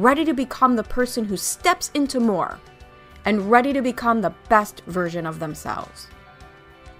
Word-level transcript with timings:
ready 0.00 0.24
to 0.24 0.32
become 0.32 0.76
the 0.76 0.82
person 0.82 1.24
who 1.24 1.36
steps 1.36 1.90
into 1.94 2.20
more, 2.20 2.58
and 3.24 3.50
ready 3.50 3.72
to 3.72 3.82
become 3.82 4.20
the 4.20 4.34
best 4.48 4.82
version 4.86 5.26
of 5.26 5.38
themselves. 5.38 6.06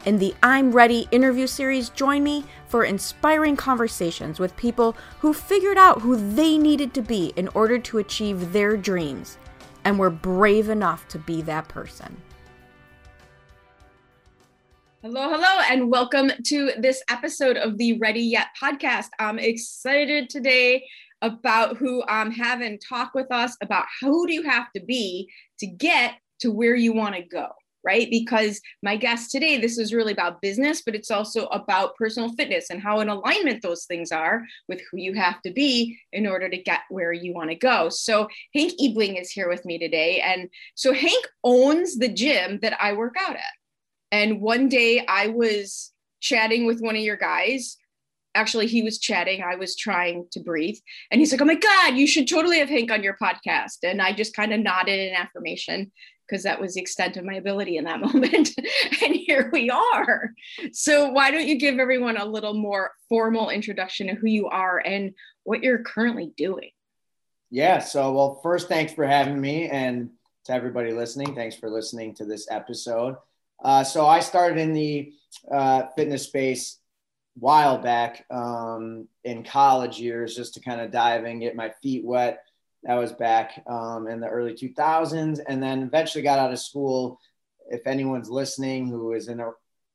In 0.05 0.19
the 0.19 0.35
I'm 0.43 0.71
Ready 0.71 1.07
interview 1.11 1.47
series, 1.47 1.91
join 1.91 2.23
me 2.23 2.45
for 2.69 2.85
inspiring 2.85 3.57
conversations 3.57 4.39
with 4.39 4.57
people 4.57 4.97
who 5.19 5.33
figured 5.33 5.79
out 5.79 6.01
who 6.01 6.17
they 6.35 6.59
needed 6.59 6.95
to 6.95 7.03
be 7.03 7.33
in 7.37 7.49
order 7.49 7.79
to 7.79 7.99
achieve 7.99 8.53
their 8.53 8.77
dreams 8.77 9.39
and 9.85 9.99
were 9.99 10.11
brave 10.11 10.69
enough 10.69 11.09
to 11.09 11.19
be 11.19 11.43
that 11.43 11.69
person. 11.69 12.17
Hello, 15.03 15.31
hello, 15.31 15.63
and 15.71 15.91
welcome 15.91 16.31
to 16.45 16.73
this 16.79 17.03
episode 17.09 17.57
of 17.57 17.79
the 17.79 17.99
Ready 17.99 18.21
Yet 18.21 18.49
podcast. 18.63 19.09
I'm 19.19 19.39
excited 19.39 20.29
today 20.29 20.85
about 21.23 21.77
who 21.77 22.03
um, 22.03 22.09
I'm 22.09 22.31
having 22.31 22.79
talk 22.79 23.15
with 23.15 23.31
us 23.31 23.57
about 23.63 23.87
who 24.01 24.27
do 24.27 24.33
you 24.33 24.43
have 24.43 24.73
to 24.73 24.81
be 24.83 25.29
to 25.59 25.67
get 25.67 26.15
to 26.41 26.51
where 26.51 26.75
you 26.75 26.93
want 26.93 27.15
to 27.15 27.23
go 27.23 27.49
right? 27.85 28.09
Because 28.11 28.61
my 28.83 28.97
guest 28.97 29.31
today, 29.31 29.59
this 29.59 29.79
is 29.79 29.95
really 29.95 30.13
about 30.13 30.43
business, 30.43 30.83
but 30.83 30.95
it's 30.95 31.11
also 31.11 31.47
about 31.47 31.97
personal 31.97 32.33
fitness 32.35 32.71
and 32.71 32.81
how 32.81 33.01
in 33.01 33.09
alignment 33.09 33.63
those 33.63 33.85
things 33.85 34.13
are 34.13 34.43
with 34.69 34.81
who 34.91 34.99
you 34.99 35.15
have 35.15 35.41
to 35.43 35.53
be 35.53 35.99
in 36.13 36.27
order 36.27 36.49
to 36.49 36.63
get 36.63 36.81
where 36.91 37.13
you 37.13 37.33
want 37.33 37.51
to 37.51 37.57
go. 37.57 37.89
So 37.89 38.29
Hank 38.55 38.73
Ebling 38.83 39.17
is 39.17 39.31
here 39.31 39.49
with 39.49 39.65
me 39.65 39.79
today. 39.79 40.21
And 40.21 40.49
so 40.75 40.93
Hank 40.93 41.27
owns 41.43 41.97
the 41.97 42.09
gym 42.09 42.59
that 42.63 42.77
I 42.81 42.93
work 42.93 43.15
out 43.19 43.37
at. 43.37 43.43
And 44.13 44.41
one 44.41 44.69
day 44.69 45.05
I 45.07 45.29
was 45.29 45.93
chatting 46.21 46.67
with 46.67 46.81
one 46.81 46.97
of 46.97 47.03
your 47.03 47.17
guys 47.17 47.77
actually 48.35 48.67
he 48.67 48.83
was 48.83 48.99
chatting 48.99 49.43
i 49.43 49.57
was 49.57 49.77
trying 49.77 50.27
to 50.31 50.41
breathe 50.41 50.77
and 51.11 51.21
he's 51.21 51.33
like 51.33 51.41
oh 51.41 51.45
my 51.45 51.55
god 51.55 51.97
you 51.97 52.07
should 52.07 52.29
totally 52.29 52.59
have 52.59 52.69
hank 52.69 52.91
on 52.91 53.03
your 53.03 53.17
podcast 53.23 53.79
and 53.83 54.01
i 54.01 54.13
just 54.13 54.35
kind 54.35 54.53
of 54.53 54.61
nodded 54.61 54.99
in 54.99 55.15
affirmation 55.15 55.91
because 56.31 56.45
that 56.45 56.61
was 56.61 56.75
the 56.75 56.81
extent 56.81 57.17
of 57.17 57.25
my 57.25 57.35
ability 57.35 57.77
in 57.77 57.85
that 57.85 58.01
moment. 58.15 58.51
and 59.03 59.15
here 59.15 59.51
we 59.53 59.71
are. 59.71 60.33
So, 60.73 61.11
why 61.11 61.31
don't 61.31 61.47
you 61.47 61.59
give 61.59 61.79
everyone 61.79 62.17
a 62.17 62.25
little 62.25 62.55
more 62.55 62.93
formal 63.09 63.51
introduction 63.51 64.09
of 64.09 64.19
who 64.19 64.29
you 64.29 64.47
are 64.49 64.79
and 64.79 65.13
what 65.45 65.63
you're 65.63 65.83
currently 65.83 66.33
doing? 66.37 66.71
Yeah. 67.51 67.81
So, 67.81 68.13
well, 68.13 68.41
first, 68.43 68.69
thanks 68.69 68.93
for 68.93 69.07
having 69.07 69.41
me. 69.41 69.69
And 69.69 70.11
to 70.45 70.53
everybody 70.53 70.93
listening, 70.93 71.35
thanks 71.35 71.57
for 71.57 71.69
listening 71.69 72.15
to 72.17 72.25
this 72.25 72.47
episode. 72.51 73.17
Uh, 73.63 73.83
so, 73.83 74.07
I 74.07 74.21
started 74.21 74.59
in 74.59 74.73
the 74.73 75.13
uh, 75.51 75.87
fitness 75.97 76.25
space 76.25 76.79
while 77.35 77.79
back 77.79 78.27
um, 78.31 79.09
in 79.25 79.45
college 79.45 79.99
years 79.99 80.35
just 80.35 80.55
to 80.55 80.61
kind 80.61 80.81
of 80.81 80.91
dive 80.91 81.25
in, 81.25 81.41
get 81.41 81.57
my 81.57 81.71
feet 81.83 82.05
wet 82.05 82.45
that 82.83 82.95
was 82.95 83.13
back 83.13 83.63
um, 83.67 84.09
in 84.09 84.21
the 84.21 84.29
early 84.29 84.55
2000s. 84.55 85.41
And 85.47 85.63
then 85.63 85.83
eventually 85.83 86.23
got 86.23 86.39
out 86.39 86.53
of 86.53 86.59
school. 86.59 87.19
If 87.69 87.87
anyone's 87.87 88.31
listening 88.31 88.89
who 88.89 89.13
is 89.13 89.29
in 89.29 89.41
a, 89.41 89.51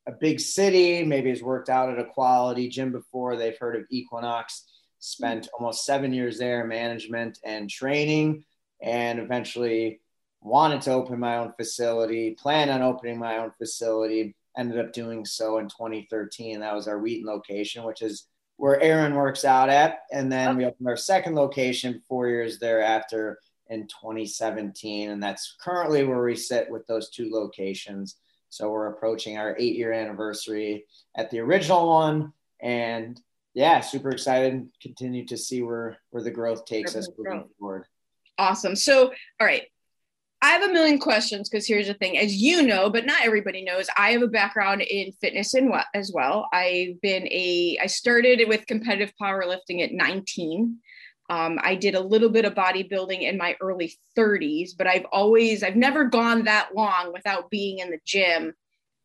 a 0.08 0.12
big 0.12 0.40
city, 0.40 1.04
maybe 1.04 1.30
has 1.30 1.42
worked 1.42 1.70
out 1.70 1.90
at 1.90 2.00
a 2.00 2.06
quality 2.06 2.70
gym 2.70 2.92
before, 2.92 3.36
they've 3.36 3.58
heard 3.58 3.76
of 3.76 3.86
Equinox. 3.90 4.66
Spent 5.00 5.50
almost 5.58 5.86
seven 5.86 6.14
years 6.14 6.38
there, 6.38 6.66
management 6.66 7.38
and 7.44 7.70
training, 7.70 8.44
and 8.82 9.20
eventually 9.20 10.00
wanted 10.42 10.82
to 10.82 10.94
open 10.94 11.20
my 11.20 11.38
own 11.38 11.54
facility, 11.54 12.32
planned 12.32 12.72
on 12.72 12.82
opening 12.82 13.20
my 13.20 13.38
own 13.38 13.52
facility, 13.58 14.36
ended 14.58 14.80
up 14.80 14.94
doing 14.94 15.26
so 15.26 15.58
in 15.58 15.68
2013. 15.68 16.60
That 16.60 16.76
was 16.76 16.88
our 16.88 17.00
Wheaton 17.00 17.26
location, 17.26 17.84
which 17.84 18.02
is 18.02 18.28
where 18.58 18.82
Erin 18.82 19.16
works 19.16 19.46
out 19.46 19.70
at. 19.70 20.00
And 20.12 20.32
then 20.32 20.50
okay. 20.50 20.58
we 20.58 20.66
opened 20.66 20.88
our 20.88 20.98
second 20.98 21.36
location 21.36 22.02
four 22.08 22.28
years 22.28 22.60
thereafter 22.60 23.40
in 23.68 23.88
2017. 23.88 25.10
And 25.10 25.22
that's 25.22 25.56
currently 25.62 26.04
where 26.04 26.24
we 26.24 26.36
sit 26.36 26.70
with 26.70 26.86
those 26.88 27.10
two 27.10 27.30
locations. 27.32 28.16
So 28.50 28.70
we're 28.70 28.88
approaching 28.88 29.38
our 29.38 29.56
eight 29.60 29.76
year 29.76 29.92
anniversary 29.92 30.86
at 31.16 31.30
the 31.30 31.40
original 31.40 31.88
one. 31.88 32.32
And 32.62 33.20
yeah, 33.54 33.82
super 33.82 34.10
excited. 34.10 34.54
And 34.54 34.70
continue 34.82 35.26
to 35.26 35.38
see 35.38 35.62
where 35.62 35.98
where 36.12 36.24
the 36.24 36.32
growth 36.32 36.66
takes 36.66 36.96
us 36.96 37.10
moving 37.18 37.50
forward. 37.60 37.86
Awesome. 38.38 38.76
So, 38.76 39.14
all 39.40 39.48
right, 39.48 39.64
I 40.46 40.50
have 40.50 40.70
a 40.70 40.72
million 40.72 41.00
questions 41.00 41.50
because 41.50 41.66
here's 41.66 41.88
the 41.88 41.96
thing, 41.96 42.20
as 42.20 42.36
you 42.36 42.62
know, 42.62 42.88
but 42.92 43.08
not 43.08 43.26
everybody 43.26 43.64
knows, 43.64 43.88
I 43.98 44.12
have 44.12 44.22
a 44.22 44.28
background 44.28 44.84
in 44.84 45.12
fitness 45.14 45.56
and 45.56 45.72
what 45.72 45.88
as 45.96 46.12
well. 46.14 46.48
I've 46.54 47.02
been 47.02 47.28
a, 47.32 47.80
I 47.82 47.88
started 47.88 48.48
with 48.48 48.68
competitive 48.68 49.12
powerlifting 49.20 49.84
at 49.84 49.92
19. 49.92 50.78
Um, 51.32 51.60
I 51.64 51.74
did 51.74 51.96
a 51.96 52.00
little 52.00 52.30
bit 52.30 52.46
of 52.46 52.54
bodybuilding 52.54 53.22
in 53.22 53.40
my 53.40 53.58
early 53.60 53.98
30s, 54.16 54.78
but 54.78 54.86
I've 54.86 55.08
always, 55.12 55.64
I've 55.64 55.76
never 55.76 56.04
gone 56.04 56.44
that 56.44 56.76
long 56.76 57.12
without 57.12 57.50
being 57.50 57.80
in 57.80 57.90
the 57.90 58.00
gym. 58.06 58.54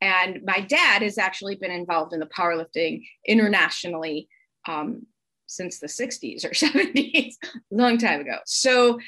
And 0.02 0.40
my 0.44 0.60
dad 0.60 1.00
has 1.00 1.16
actually 1.16 1.54
been 1.54 1.70
involved 1.70 2.12
in 2.12 2.20
the 2.20 2.26
powerlifting 2.26 3.06
internationally 3.26 4.28
um, 4.68 5.06
since 5.46 5.78
the 5.78 5.86
60s 5.86 6.44
or 6.44 6.50
70s, 6.50 7.32
long 7.70 7.96
time 7.96 8.20
ago. 8.20 8.36
So 8.44 8.98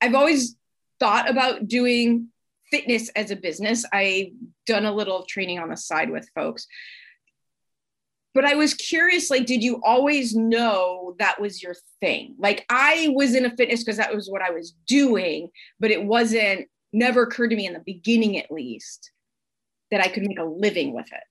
I've 0.00 0.14
always 0.14 0.56
thought 1.04 1.28
about 1.28 1.68
doing 1.68 2.28
fitness 2.70 3.10
as 3.10 3.30
a 3.30 3.36
business. 3.36 3.84
I've 3.92 4.28
done 4.66 4.86
a 4.86 4.94
little 4.94 5.26
training 5.28 5.58
on 5.58 5.68
the 5.68 5.76
side 5.76 6.08
with 6.08 6.26
folks. 6.34 6.66
But 8.32 8.46
I 8.46 8.54
was 8.54 8.72
curious 8.72 9.28
like, 9.28 9.44
did 9.44 9.62
you 9.62 9.82
always 9.84 10.34
know 10.34 11.14
that 11.18 11.38
was 11.38 11.62
your 11.62 11.74
thing? 12.00 12.36
Like, 12.38 12.64
I 12.70 13.10
was 13.12 13.34
in 13.34 13.44
a 13.44 13.54
fitness 13.54 13.84
because 13.84 13.98
that 13.98 14.14
was 14.14 14.30
what 14.30 14.40
I 14.40 14.50
was 14.50 14.74
doing, 14.86 15.50
but 15.78 15.90
it 15.90 16.02
wasn't, 16.02 16.68
never 16.90 17.24
occurred 17.24 17.50
to 17.50 17.56
me 17.56 17.66
in 17.66 17.74
the 17.74 17.82
beginning 17.84 18.38
at 18.38 18.50
least 18.50 19.12
that 19.90 20.00
I 20.00 20.08
could 20.08 20.26
make 20.26 20.38
a 20.38 20.44
living 20.44 20.94
with 20.94 21.12
it. 21.12 21.22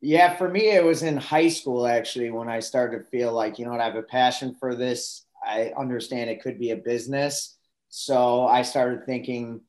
Yeah, 0.00 0.34
for 0.34 0.48
me, 0.48 0.70
it 0.70 0.82
was 0.82 1.02
in 1.02 1.18
high 1.18 1.48
school 1.48 1.86
actually 1.86 2.30
when 2.30 2.48
I 2.48 2.60
started 2.60 2.96
to 2.98 3.04
feel 3.04 3.34
like, 3.34 3.58
you 3.58 3.66
know 3.66 3.72
what, 3.72 3.80
I 3.82 3.84
have 3.84 3.94
a 3.94 4.02
passion 4.02 4.56
for 4.58 4.74
this. 4.74 5.26
I 5.46 5.74
understand 5.76 6.30
it 6.30 6.40
could 6.40 6.58
be 6.58 6.70
a 6.70 6.76
business. 6.76 7.58
So 7.94 8.46
I 8.46 8.62
started 8.62 9.04
thinking, 9.04 9.60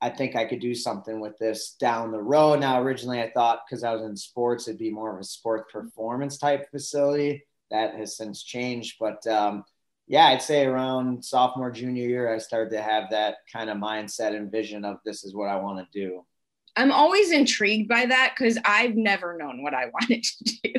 I 0.00 0.10
think 0.10 0.34
I 0.34 0.46
could 0.46 0.58
do 0.58 0.74
something 0.74 1.20
with 1.20 1.38
this 1.38 1.76
down 1.78 2.10
the 2.10 2.20
road. 2.20 2.58
Now, 2.58 2.82
originally 2.82 3.22
I 3.22 3.30
thought 3.30 3.60
because 3.64 3.84
I 3.84 3.94
was 3.94 4.02
in 4.02 4.16
sports, 4.16 4.66
it'd 4.66 4.80
be 4.80 4.90
more 4.90 5.14
of 5.14 5.20
a 5.20 5.24
sports 5.24 5.72
performance 5.72 6.38
type 6.38 6.68
facility. 6.72 7.44
That 7.70 7.94
has 7.94 8.16
since 8.16 8.42
changed. 8.42 8.96
But 8.98 9.24
um, 9.28 9.62
yeah, 10.08 10.26
I'd 10.26 10.42
say 10.42 10.66
around 10.66 11.24
sophomore, 11.24 11.70
junior 11.70 12.08
year, 12.08 12.34
I 12.34 12.38
started 12.38 12.70
to 12.70 12.82
have 12.82 13.10
that 13.10 13.36
kind 13.52 13.70
of 13.70 13.76
mindset 13.76 14.34
and 14.34 14.50
vision 14.50 14.84
of 14.84 14.96
this 15.04 15.22
is 15.22 15.32
what 15.32 15.48
I 15.48 15.54
want 15.54 15.78
to 15.78 15.86
do. 15.98 16.26
I'm 16.74 16.90
always 16.90 17.30
intrigued 17.30 17.88
by 17.88 18.06
that 18.06 18.34
because 18.36 18.58
I've 18.64 18.96
never 18.96 19.36
known 19.38 19.62
what 19.62 19.72
I 19.72 19.86
wanted 19.92 20.24
to 20.24 20.44
do. 20.64 20.72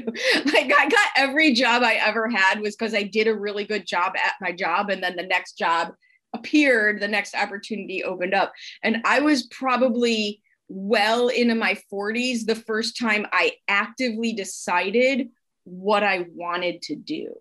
like 0.51 0.69
I 0.77 0.89
got 0.89 1.09
every 1.15 1.53
job 1.53 1.81
I 1.81 1.93
ever 1.93 2.29
had 2.29 2.59
was 2.59 2.75
because 2.75 2.93
I 2.93 3.03
did 3.03 3.29
a 3.29 3.33
really 3.33 3.63
good 3.63 3.87
job 3.87 4.15
at 4.17 4.33
my 4.41 4.51
job, 4.51 4.89
and 4.89 5.01
then 5.01 5.15
the 5.15 5.25
next 5.25 5.57
job 5.57 5.93
appeared, 6.33 6.99
the 6.99 7.07
next 7.07 7.35
opportunity 7.35 8.03
opened 8.03 8.33
up. 8.33 8.53
And 8.83 9.01
I 9.05 9.19
was 9.21 9.43
probably 9.43 10.41
well 10.67 11.27
into 11.27 11.55
my 11.55 11.77
40s 11.91 12.45
the 12.45 12.55
first 12.55 12.97
time 12.97 13.27
I 13.31 13.53
actively 13.67 14.33
decided 14.33 15.29
what 15.65 16.03
I 16.03 16.25
wanted 16.33 16.81
to 16.83 16.95
do. 16.95 17.33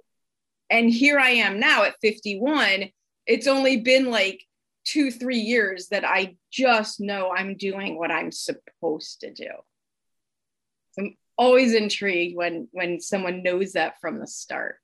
And 0.70 0.90
here 0.90 1.18
I 1.18 1.30
am 1.30 1.60
now 1.60 1.84
at 1.84 1.96
51. 2.00 2.90
It's 3.26 3.46
only 3.46 3.78
been 3.80 4.10
like 4.10 4.42
two, 4.84 5.10
three 5.10 5.38
years 5.38 5.88
that 5.88 6.04
I 6.04 6.36
just 6.50 7.00
know 7.00 7.30
I'm 7.30 7.56
doing 7.56 7.98
what 7.98 8.10
I'm 8.10 8.32
supposed 8.32 9.20
to 9.20 9.32
do. 9.32 9.50
I'm 10.98 11.16
always 11.38 11.74
intrigued 11.74 12.36
when 12.36 12.68
when 12.72 13.00
someone 13.00 13.42
knows 13.42 13.72
that 13.72 14.00
from 14.00 14.18
the 14.18 14.26
start. 14.26 14.76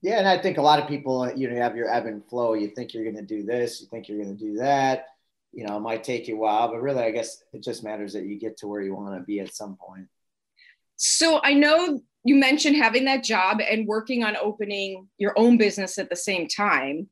Yeah, 0.00 0.18
and 0.18 0.28
I 0.28 0.38
think 0.38 0.58
a 0.58 0.62
lot 0.62 0.78
of 0.80 0.88
people, 0.88 1.22
uh, 1.22 1.32
you 1.34 1.48
know, 1.48 1.56
you 1.56 1.60
have 1.60 1.76
your 1.76 1.92
ebb 1.92 2.06
and 2.06 2.24
flow. 2.28 2.54
You 2.54 2.68
think 2.68 2.94
you're 2.94 3.04
going 3.04 3.16
to 3.16 3.22
do 3.22 3.42
this, 3.42 3.80
you 3.80 3.88
think 3.88 4.08
you're 4.08 4.22
going 4.22 4.36
to 4.36 4.44
do 4.44 4.58
that. 4.58 5.06
You 5.52 5.66
know, 5.66 5.76
it 5.76 5.80
might 5.80 6.04
take 6.04 6.28
you 6.28 6.36
a 6.36 6.38
while, 6.38 6.68
but 6.68 6.82
really, 6.82 7.02
I 7.02 7.10
guess 7.10 7.42
it 7.52 7.62
just 7.62 7.82
matters 7.82 8.12
that 8.12 8.26
you 8.26 8.38
get 8.38 8.58
to 8.58 8.68
where 8.68 8.82
you 8.82 8.94
want 8.94 9.18
to 9.18 9.24
be 9.24 9.40
at 9.40 9.54
some 9.54 9.76
point. 9.76 10.06
So 10.96 11.40
I 11.42 11.54
know 11.54 12.00
you 12.24 12.34
mentioned 12.34 12.76
having 12.76 13.06
that 13.06 13.24
job 13.24 13.60
and 13.60 13.86
working 13.86 14.24
on 14.24 14.36
opening 14.36 15.08
your 15.16 15.32
own 15.36 15.56
business 15.56 15.98
at 15.98 16.10
the 16.10 16.16
same 16.16 16.46
time. 16.48 17.08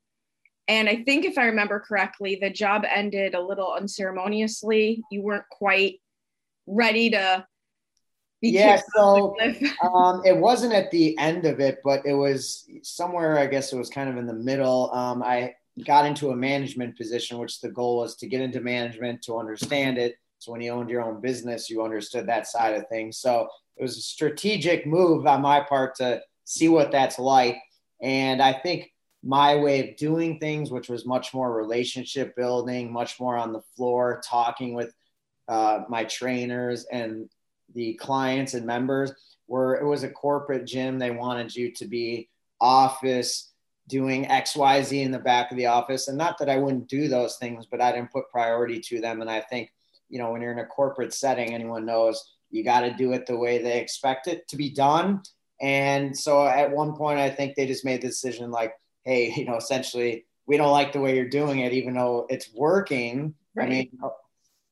And 0.68 0.88
I 0.88 1.02
think 1.04 1.24
if 1.24 1.38
I 1.38 1.46
remember 1.46 1.80
correctly, 1.80 2.38
the 2.40 2.50
job 2.50 2.84
ended 2.88 3.34
a 3.34 3.40
little 3.40 3.72
unceremoniously. 3.72 5.02
You 5.10 5.22
weren't 5.22 5.48
quite 5.50 6.00
ready 6.66 7.10
to 7.10 7.46
yeah 8.52 8.80
so 8.94 9.34
um, 9.94 10.22
it 10.24 10.36
wasn't 10.36 10.72
at 10.72 10.90
the 10.90 11.16
end 11.18 11.44
of 11.44 11.60
it 11.60 11.78
but 11.84 12.04
it 12.04 12.14
was 12.14 12.68
somewhere 12.82 13.38
i 13.38 13.46
guess 13.46 13.72
it 13.72 13.76
was 13.76 13.90
kind 13.90 14.08
of 14.08 14.16
in 14.16 14.26
the 14.26 14.34
middle. 14.34 14.92
Um, 14.92 15.22
i 15.22 15.54
got 15.84 16.06
into 16.06 16.30
a 16.30 16.36
management 16.36 16.96
position 16.96 17.38
which 17.38 17.60
the 17.60 17.68
goal 17.68 17.98
was 17.98 18.16
to 18.16 18.26
get 18.26 18.40
into 18.40 18.60
management 18.60 19.20
to 19.22 19.36
understand 19.36 19.98
it. 19.98 20.16
So 20.38 20.52
when 20.52 20.62
you 20.62 20.70
owned 20.70 20.88
your 20.88 21.02
own 21.02 21.20
business 21.20 21.68
you 21.68 21.82
understood 21.82 22.26
that 22.28 22.46
side 22.46 22.74
of 22.74 22.88
things. 22.88 23.18
So 23.18 23.48
it 23.76 23.82
was 23.82 23.98
a 23.98 24.02
strategic 24.02 24.86
move 24.86 25.26
on 25.26 25.42
my 25.42 25.60
part 25.60 25.96
to 25.96 26.22
see 26.44 26.68
what 26.68 26.92
that's 26.92 27.18
like. 27.18 27.58
And 28.00 28.40
i 28.40 28.52
think 28.52 28.90
my 29.22 29.56
way 29.56 29.88
of 29.88 29.96
doing 29.96 30.38
things 30.38 30.70
which 30.70 30.88
was 30.88 31.04
much 31.04 31.34
more 31.34 31.52
relationship 31.52 32.36
building 32.36 32.92
much 32.92 33.18
more 33.18 33.36
on 33.36 33.52
the 33.52 33.62
floor 33.76 34.22
talking 34.24 34.72
with 34.72 34.94
uh, 35.48 35.80
my 35.88 36.04
trainers 36.04 36.84
and 36.90 37.28
the 37.74 37.94
clients 37.94 38.54
and 38.54 38.66
members 38.66 39.12
where 39.46 39.74
it 39.74 39.84
was 39.84 40.02
a 40.02 40.08
corporate 40.08 40.66
gym. 40.66 40.98
They 40.98 41.10
wanted 41.10 41.54
you 41.54 41.72
to 41.72 41.86
be 41.86 42.28
office 42.60 43.52
doing 43.88 44.24
XYZ 44.26 45.04
in 45.04 45.12
the 45.12 45.18
back 45.18 45.50
of 45.50 45.56
the 45.56 45.66
office. 45.66 46.08
And 46.08 46.18
not 46.18 46.38
that 46.38 46.48
I 46.48 46.56
wouldn't 46.56 46.88
do 46.88 47.08
those 47.08 47.36
things, 47.36 47.66
but 47.66 47.80
I 47.80 47.92
didn't 47.92 48.10
put 48.10 48.30
priority 48.30 48.80
to 48.80 49.00
them. 49.00 49.20
And 49.20 49.30
I 49.30 49.40
think, 49.40 49.72
you 50.08 50.18
know, 50.18 50.32
when 50.32 50.42
you're 50.42 50.52
in 50.52 50.58
a 50.58 50.66
corporate 50.66 51.14
setting, 51.14 51.54
anyone 51.54 51.86
knows 51.86 52.32
you 52.50 52.64
got 52.64 52.80
to 52.80 52.94
do 52.94 53.12
it 53.12 53.26
the 53.26 53.36
way 53.36 53.58
they 53.58 53.80
expect 53.80 54.26
it 54.26 54.46
to 54.48 54.56
be 54.56 54.70
done. 54.70 55.22
And 55.60 56.16
so 56.16 56.46
at 56.46 56.70
one 56.70 56.94
point, 56.94 57.18
I 57.18 57.30
think 57.30 57.54
they 57.54 57.66
just 57.66 57.84
made 57.84 58.02
the 58.02 58.08
decision 58.08 58.50
like, 58.50 58.74
hey, 59.04 59.32
you 59.36 59.44
know, 59.44 59.56
essentially, 59.56 60.26
we 60.46 60.56
don't 60.56 60.70
like 60.70 60.92
the 60.92 61.00
way 61.00 61.16
you're 61.16 61.28
doing 61.28 61.60
it, 61.60 61.72
even 61.72 61.94
though 61.94 62.26
it's 62.28 62.50
working. 62.54 63.34
Right. 63.54 63.66
I 63.66 63.68
mean, 63.68 63.90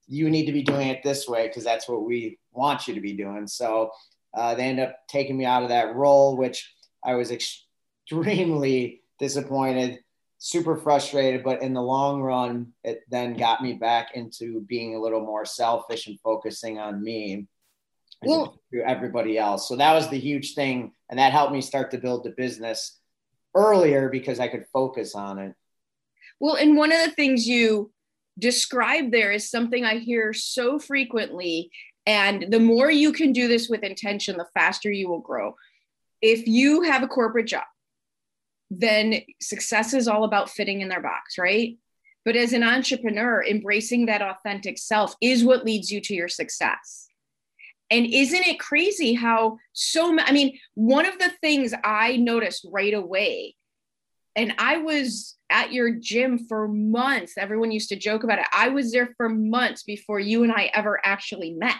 you 0.06 0.30
need 0.30 0.46
to 0.46 0.52
be 0.52 0.62
doing 0.62 0.88
it 0.88 1.02
this 1.02 1.26
way 1.26 1.48
because 1.48 1.64
that's 1.64 1.88
what 1.88 2.04
we 2.04 2.38
want 2.54 2.88
you 2.88 2.94
to 2.94 3.00
be 3.00 3.14
doing. 3.14 3.46
So 3.46 3.90
uh, 4.34 4.54
they 4.54 4.64
end 4.64 4.80
up 4.80 4.96
taking 5.08 5.36
me 5.36 5.44
out 5.44 5.62
of 5.62 5.68
that 5.68 5.94
role, 5.94 6.36
which 6.36 6.72
I 7.04 7.14
was 7.14 7.30
extremely 7.30 9.02
disappointed, 9.18 10.00
super 10.38 10.76
frustrated. 10.76 11.44
But 11.44 11.62
in 11.62 11.74
the 11.74 11.82
long 11.82 12.20
run, 12.20 12.72
it 12.82 13.00
then 13.10 13.36
got 13.36 13.62
me 13.62 13.74
back 13.74 14.14
into 14.14 14.60
being 14.62 14.94
a 14.94 15.00
little 15.00 15.20
more 15.20 15.44
selfish 15.44 16.06
and 16.06 16.18
focusing 16.20 16.78
on 16.78 17.02
me 17.02 17.46
well, 18.22 18.58
to 18.72 18.80
everybody 18.80 19.38
else. 19.38 19.68
So 19.68 19.76
that 19.76 19.94
was 19.94 20.08
the 20.08 20.18
huge 20.18 20.54
thing. 20.54 20.92
And 21.10 21.18
that 21.18 21.32
helped 21.32 21.52
me 21.52 21.60
start 21.60 21.90
to 21.90 21.98
build 21.98 22.24
the 22.24 22.30
business 22.30 22.98
earlier 23.54 24.08
because 24.08 24.40
I 24.40 24.48
could 24.48 24.64
focus 24.72 25.14
on 25.14 25.38
it. 25.38 25.54
Well, 26.40 26.56
and 26.56 26.76
one 26.76 26.92
of 26.92 26.98
the 27.04 27.12
things 27.12 27.46
you 27.46 27.92
described 28.38 29.12
there 29.12 29.30
is 29.30 29.50
something 29.50 29.84
I 29.84 29.98
hear 29.98 30.32
so 30.32 30.78
frequently. 30.78 31.70
And 32.06 32.46
the 32.50 32.60
more 32.60 32.90
you 32.90 33.12
can 33.12 33.32
do 33.32 33.48
this 33.48 33.68
with 33.68 33.82
intention, 33.82 34.36
the 34.36 34.46
faster 34.54 34.90
you 34.90 35.08
will 35.08 35.20
grow. 35.20 35.56
If 36.20 36.46
you 36.46 36.82
have 36.82 37.02
a 37.02 37.08
corporate 37.08 37.46
job, 37.46 37.64
then 38.70 39.20
success 39.40 39.94
is 39.94 40.08
all 40.08 40.24
about 40.24 40.50
fitting 40.50 40.80
in 40.80 40.88
their 40.88 41.02
box, 41.02 41.38
right? 41.38 41.76
But 42.24 42.36
as 42.36 42.52
an 42.52 42.62
entrepreneur, 42.62 43.44
embracing 43.44 44.06
that 44.06 44.22
authentic 44.22 44.78
self 44.78 45.14
is 45.20 45.44
what 45.44 45.64
leads 45.64 45.90
you 45.90 46.00
to 46.02 46.14
your 46.14 46.28
success. 46.28 47.08
And 47.90 48.06
isn't 48.06 48.46
it 48.46 48.58
crazy 48.58 49.12
how 49.12 49.58
so, 49.72 50.18
I 50.18 50.32
mean, 50.32 50.58
one 50.74 51.06
of 51.06 51.18
the 51.18 51.32
things 51.42 51.74
I 51.84 52.16
noticed 52.16 52.66
right 52.70 52.94
away 52.94 53.56
and 54.36 54.54
I 54.58 54.78
was 54.78 55.36
at 55.50 55.72
your 55.72 55.90
gym 55.90 56.38
for 56.48 56.68
months. 56.68 57.34
Everyone 57.38 57.70
used 57.70 57.88
to 57.90 57.96
joke 57.96 58.24
about 58.24 58.38
it. 58.38 58.46
I 58.52 58.68
was 58.68 58.92
there 58.92 59.14
for 59.16 59.28
months 59.28 59.82
before 59.82 60.18
you 60.18 60.42
and 60.42 60.52
I 60.52 60.70
ever 60.74 61.00
actually 61.04 61.52
met. 61.52 61.76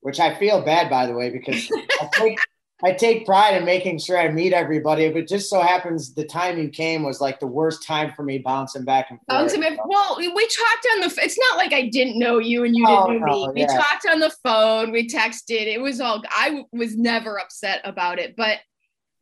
Which 0.00 0.20
I 0.20 0.34
feel 0.34 0.62
bad, 0.62 0.88
by 0.88 1.06
the 1.06 1.14
way, 1.14 1.30
because 1.30 1.68
I, 2.00 2.08
take, 2.12 2.38
I 2.84 2.92
take 2.92 3.26
pride 3.26 3.56
in 3.56 3.64
making 3.64 3.98
sure 3.98 4.16
I 4.16 4.30
meet 4.30 4.52
everybody. 4.52 5.10
But 5.10 5.26
just 5.26 5.50
so 5.50 5.60
happens 5.60 6.14
the 6.14 6.24
time 6.24 6.58
you 6.58 6.68
came 6.68 7.02
was 7.02 7.20
like 7.20 7.40
the 7.40 7.48
worst 7.48 7.82
time 7.82 8.12
for 8.14 8.22
me 8.22 8.38
bouncing 8.38 8.84
back 8.84 9.10
and 9.10 9.18
forth. 9.18 9.26
Bouncing 9.26 9.60
back. 9.62 9.84
Well, 9.84 10.16
we 10.18 10.28
talked 10.28 10.86
on 10.94 11.00
the. 11.00 11.18
It's 11.20 11.38
not 11.50 11.56
like 11.56 11.72
I 11.72 11.88
didn't 11.88 12.20
know 12.20 12.38
you 12.38 12.64
and 12.64 12.76
you 12.76 12.86
oh, 12.86 13.08
didn't 13.08 13.26
know 13.26 13.46
no, 13.46 13.52
me. 13.52 13.62
We 13.62 13.66
talked 13.66 14.06
on 14.08 14.20
the 14.20 14.32
phone. 14.44 14.92
We 14.92 15.08
texted. 15.08 15.66
It 15.66 15.80
was 15.80 16.00
all. 16.00 16.22
I 16.30 16.62
was 16.70 16.96
never 16.96 17.40
upset 17.40 17.80
about 17.82 18.20
it, 18.20 18.36
but 18.36 18.58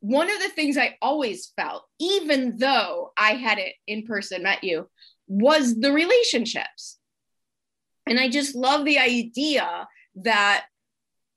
one 0.04 0.30
of 0.30 0.38
the 0.42 0.50
things 0.50 0.76
I 0.76 0.98
always 1.00 1.50
felt, 1.56 1.86
even 1.98 2.58
though 2.58 3.12
I 3.16 3.36
had 3.36 3.58
it 3.58 3.72
in 3.86 4.02
person, 4.02 4.42
met 4.42 4.62
you, 4.62 4.90
was 5.26 5.80
the 5.80 5.92
relationships. 5.92 6.98
And 8.06 8.20
I 8.20 8.28
just 8.28 8.54
love 8.54 8.84
the 8.84 8.98
idea 8.98 9.88
that 10.16 10.66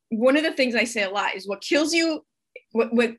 one 0.09 0.35
of 0.35 0.43
the 0.43 0.51
things 0.51 0.75
I 0.75 0.83
say 0.83 1.03
a 1.03 1.09
lot 1.09 1.33
is 1.33 1.47
what 1.47 1.61
kills 1.61 1.93
you, 1.93 2.25
what, 2.73 2.93
what 2.93 3.15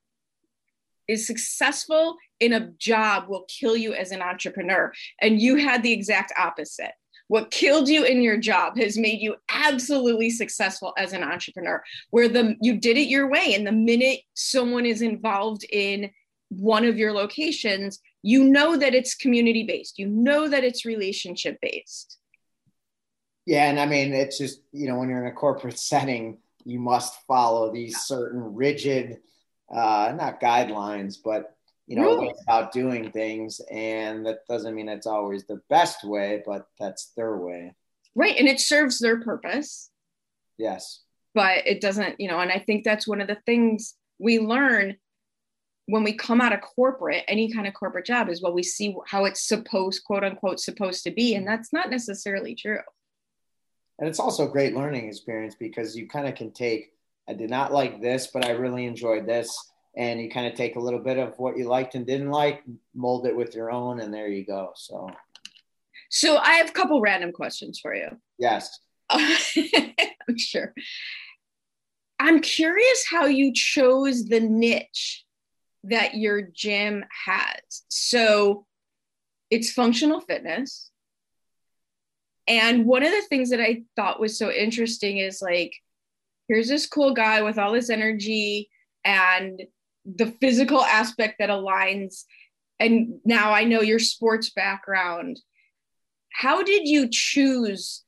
is 1.09 1.27
successful 1.27 2.19
in 2.41 2.53
a 2.53 2.69
job 2.73 3.31
will 3.31 3.47
kill 3.49 3.75
you 3.75 3.95
as 3.95 4.12
an 4.12 4.21
entrepreneur. 4.21 4.93
And 5.19 5.41
you 5.41 5.56
had 5.56 5.83
the 5.83 5.93
exact 5.95 6.31
opposite 6.37 6.93
what 7.29 7.51
killed 7.51 7.89
you 7.89 8.05
in 8.05 8.23
your 8.23 8.39
job 8.39 8.77
has 8.77 8.99
made 8.99 9.21
you 9.21 9.37
absolutely 9.51 10.31
successful 10.31 10.93
as 10.99 11.13
an 11.13 11.23
entrepreneur 11.23 11.83
where 12.11 12.29
the 12.29 12.57
you 12.61 12.79
did 12.79 12.97
it 12.97 13.09
your 13.09 13.29
way. 13.29 13.55
And 13.55 13.67
the 13.67 13.73
minute 13.73 14.21
someone 14.35 14.87
is 14.87 15.03
involved 15.03 15.65
in 15.71 16.11
one 16.49 16.85
of 16.85 16.99
your 16.99 17.13
locations 17.13 18.01
you 18.23 18.45
know 18.45 18.77
that 18.77 18.95
it's 18.95 19.15
community 19.15 19.65
based 19.65 19.99
you 19.99 20.07
know 20.09 20.49
that 20.49 20.65
it's 20.65 20.85
relationship 20.85 21.59
based 21.61 22.19
yeah 23.47 23.69
and 23.69 23.79
i 23.79 23.87
mean 23.87 24.13
it's 24.13 24.39
just 24.39 24.61
you 24.73 24.89
know 24.89 24.99
when 24.99 25.09
you're 25.09 25.25
in 25.25 25.31
a 25.31 25.35
corporate 25.35 25.79
setting 25.79 26.39
you 26.65 26.79
must 26.79 27.15
follow 27.27 27.73
these 27.73 27.99
certain 28.01 28.55
rigid 28.55 29.19
uh 29.71 30.13
not 30.17 30.41
guidelines 30.41 31.17
but 31.23 31.55
you 31.88 31.96
know, 31.96 32.02
really? 32.02 32.35
about 32.43 32.70
doing 32.70 33.11
things. 33.11 33.61
And 33.70 34.26
that 34.26 34.46
doesn't 34.46 34.75
mean 34.75 34.88
it's 34.88 35.06
always 35.06 35.46
the 35.46 35.61
best 35.70 36.05
way, 36.05 36.43
but 36.46 36.67
that's 36.79 37.12
their 37.17 37.37
way. 37.37 37.75
Right. 38.14 38.37
And 38.38 38.46
it 38.46 38.61
serves 38.61 38.99
their 38.99 39.20
purpose. 39.20 39.90
Yes. 40.58 41.00
But 41.35 41.67
it 41.67 41.81
doesn't, 41.81 42.20
you 42.20 42.29
know, 42.29 42.40
and 42.40 42.52
I 42.52 42.58
think 42.58 42.85
that's 42.85 43.08
one 43.08 43.23
of 43.23 43.26
the 43.26 43.38
things 43.46 43.94
we 44.19 44.38
learn 44.38 44.96
when 45.87 46.05
we 46.05 46.12
come 46.12 46.43
out 46.43 46.52
of 46.52 46.61
corporate, 46.61 47.25
any 47.26 47.50
kind 47.50 47.67
of 47.67 47.73
corporate 47.73 48.05
job 48.05 48.29
is 48.29 48.43
well, 48.43 48.52
we 48.52 48.62
see 48.62 48.94
how 49.06 49.25
it's 49.25 49.49
supposed, 49.49 50.05
quote 50.05 50.25
unquote, 50.25 50.61
supposed 50.61 51.05
to 51.05 51.11
be. 51.11 51.35
And 51.35 51.49
that's 51.49 51.73
not 51.73 51.88
necessarily 51.88 52.55
true. 52.55 52.81
And 53.99 54.07
it's 54.07 54.21
also 54.21 54.47
a 54.47 54.52
great 54.52 54.76
learning 54.76 55.09
experience 55.09 55.54
because 55.59 55.97
you 55.97 56.07
kind 56.07 56.28
of 56.28 56.35
can 56.35 56.52
take, 56.52 56.92
I 57.26 57.33
did 57.33 57.49
not 57.49 57.73
like 57.73 58.02
this, 58.02 58.26
but 58.26 58.45
I 58.45 58.50
really 58.50 58.85
enjoyed 58.85 59.26
this 59.26 59.57
and 59.97 60.21
you 60.21 60.30
kind 60.30 60.47
of 60.47 60.54
take 60.54 60.76
a 60.76 60.80
little 60.80 61.00
bit 61.00 61.18
of 61.18 61.38
what 61.38 61.57
you 61.57 61.64
liked 61.64 61.95
and 61.95 62.07
didn't 62.07 62.30
like, 62.30 62.62
mold 62.95 63.26
it 63.26 63.37
with 63.37 63.54
your 63.54 63.71
own, 63.71 64.00
and 64.00 64.12
there 64.12 64.28
you 64.28 64.45
go. 64.45 64.73
So, 64.75 65.11
so 66.11 66.37
I 66.37 66.52
have 66.54 66.71
a 66.71 66.73
couple 66.73 67.00
random 67.00 67.33
questions 67.33 67.80
for 67.80 67.95
you. 67.95 68.09
Yes, 68.38 68.78
I'm 69.11 69.37
sure. 70.37 70.75
I'm 72.21 72.40
curious 72.40 73.04
how 73.09 73.26
you 73.26 73.52
chose 73.52 74.25
the 74.25 74.40
niche 74.40 75.25
that 75.85 76.14
your 76.14 76.42
gym 76.42 77.04
has. 77.26 77.85
So, 77.88 78.66
it's 79.50 79.73
functional 79.73 80.21
fitness. 80.21 80.90
And 82.47 82.87
one 82.87 83.02
of 83.02 83.11
the 83.11 83.23
things 83.28 83.50
that 83.50 83.61
I 83.61 83.83
thought 83.95 84.21
was 84.21 84.38
so 84.38 84.50
interesting 84.50 85.18
is 85.18 85.42
like, 85.42 85.75
here's 86.49 86.68
this 86.68 86.87
cool 86.87 87.12
guy 87.12 87.42
with 87.42 87.59
all 87.59 87.73
this 87.73 87.90
energy 87.90 88.71
and 89.04 89.62
the 90.17 90.35
physical 90.41 90.83
aspect 90.83 91.37
that 91.38 91.50
aligns. 91.50 92.25
And 92.81 93.21
now 93.25 93.53
i 93.53 93.65
know 93.65 93.83
your 93.83 93.99
sports 93.99 94.50
background. 94.50 95.41
How 96.33 96.62
did 96.62 96.88
you 96.88 97.09
choose 97.11 98.05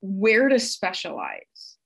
where 0.00 0.48
to 0.48 0.58
specialize? 0.58 1.76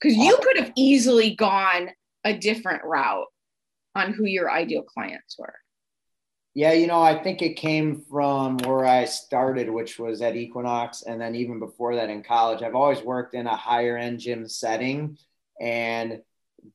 Because 0.00 0.16
you 0.16 0.38
could 0.42 0.58
have 0.58 0.72
easily 0.76 1.34
gone 1.34 1.90
a 2.24 2.36
different 2.36 2.84
route 2.84 3.26
on 3.94 4.12
who 4.12 4.24
your 4.24 4.50
ideal 4.50 4.82
clients 4.82 5.36
were. 5.38 5.54
Yeah 6.54 6.72
you 6.72 6.86
know 6.86 7.00
i 7.02 7.20
think 7.22 7.42
it 7.42 7.54
came 7.54 8.02
from 8.10 8.58
where 8.58 8.84
i 8.84 9.04
started 9.06 9.70
which 9.70 9.98
was 9.98 10.22
at 10.22 10.36
equinox. 10.36 11.02
And 11.02 11.20
then 11.20 11.34
even 11.34 11.58
before 11.58 11.96
that 11.96 12.10
in 12.10 12.22
college 12.22 12.62
i've 12.62 12.74
always 12.74 13.02
worked 13.02 13.34
in 13.34 13.46
a 13.46 13.56
higher 13.56 13.96
end 13.96 14.20
gym 14.20 14.48
setting. 14.48 15.18
And 15.60 16.20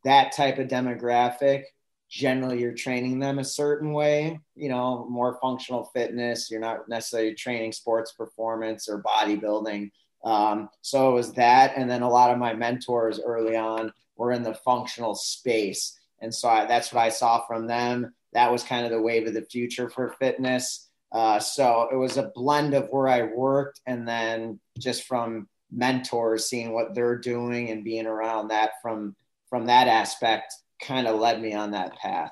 that 0.03 0.31
type 0.31 0.57
of 0.57 0.67
demographic 0.67 1.63
generally 2.09 2.61
you're 2.61 2.73
training 2.73 3.19
them 3.19 3.37
a 3.37 3.43
certain 3.43 3.91
way 3.91 4.39
you 4.57 4.69
know 4.69 5.07
more 5.09 5.37
functional 5.41 5.85
fitness. 5.93 6.49
You're 6.49 6.59
not 6.59 6.89
necessarily 6.89 7.35
training 7.35 7.71
sports 7.71 8.11
performance 8.13 8.89
or 8.89 9.03
bodybuilding. 9.03 9.91
Um, 10.23 10.69
so 10.81 11.11
it 11.11 11.13
was 11.13 11.33
that 11.33 11.73
and 11.77 11.89
then 11.89 12.01
a 12.01 12.09
lot 12.09 12.31
of 12.31 12.37
my 12.37 12.53
mentors 12.53 13.19
early 13.23 13.55
on 13.55 13.93
were 14.17 14.31
in 14.31 14.43
the 14.43 14.55
functional 14.55 15.15
space. 15.15 15.97
And 16.19 16.33
so 16.33 16.49
I, 16.49 16.65
that's 16.65 16.91
what 16.91 17.01
i 17.01 17.09
saw 17.09 17.45
from 17.45 17.67
them. 17.67 18.13
That 18.33 18.51
was 18.51 18.63
kind 18.63 18.85
of 18.85 18.91
the 18.91 19.01
wave 19.01 19.27
of 19.27 19.35
the 19.35 19.43
future 19.43 19.89
for 19.89 20.15
fitness. 20.19 20.89
Uh, 21.11 21.39
so 21.39 21.87
it 21.91 21.95
was 21.95 22.17
a 22.17 22.31
blend 22.35 22.73
of 22.73 22.89
where 22.89 23.07
I 23.07 23.21
worked 23.23 23.81
and 23.85 24.07
then 24.07 24.59
just 24.77 25.03
from 25.03 25.47
mentors, 25.71 26.49
seeing 26.49 26.73
what 26.73 26.95
they're 26.95 27.17
doing 27.17 27.69
and 27.69 27.83
being 27.83 28.07
around 28.07 28.49
that 28.49 28.71
from 28.81 29.15
from 29.49 29.65
that 29.67 29.87
aspect 29.87 30.53
kind 30.81 31.07
of 31.07 31.19
led 31.19 31.41
me 31.41 31.53
on 31.53 31.71
that 31.71 31.95
path. 31.97 32.31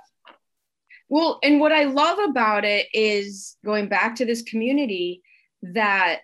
Well, 1.09 1.39
and 1.43 1.59
what 1.59 1.71
I 1.71 1.83
love 1.83 2.19
about 2.19 2.65
it 2.65 2.87
is 2.93 3.57
going 3.63 3.89
back 3.89 4.15
to 4.15 4.25
this 4.25 4.41
community 4.41 5.21
that 5.61 6.19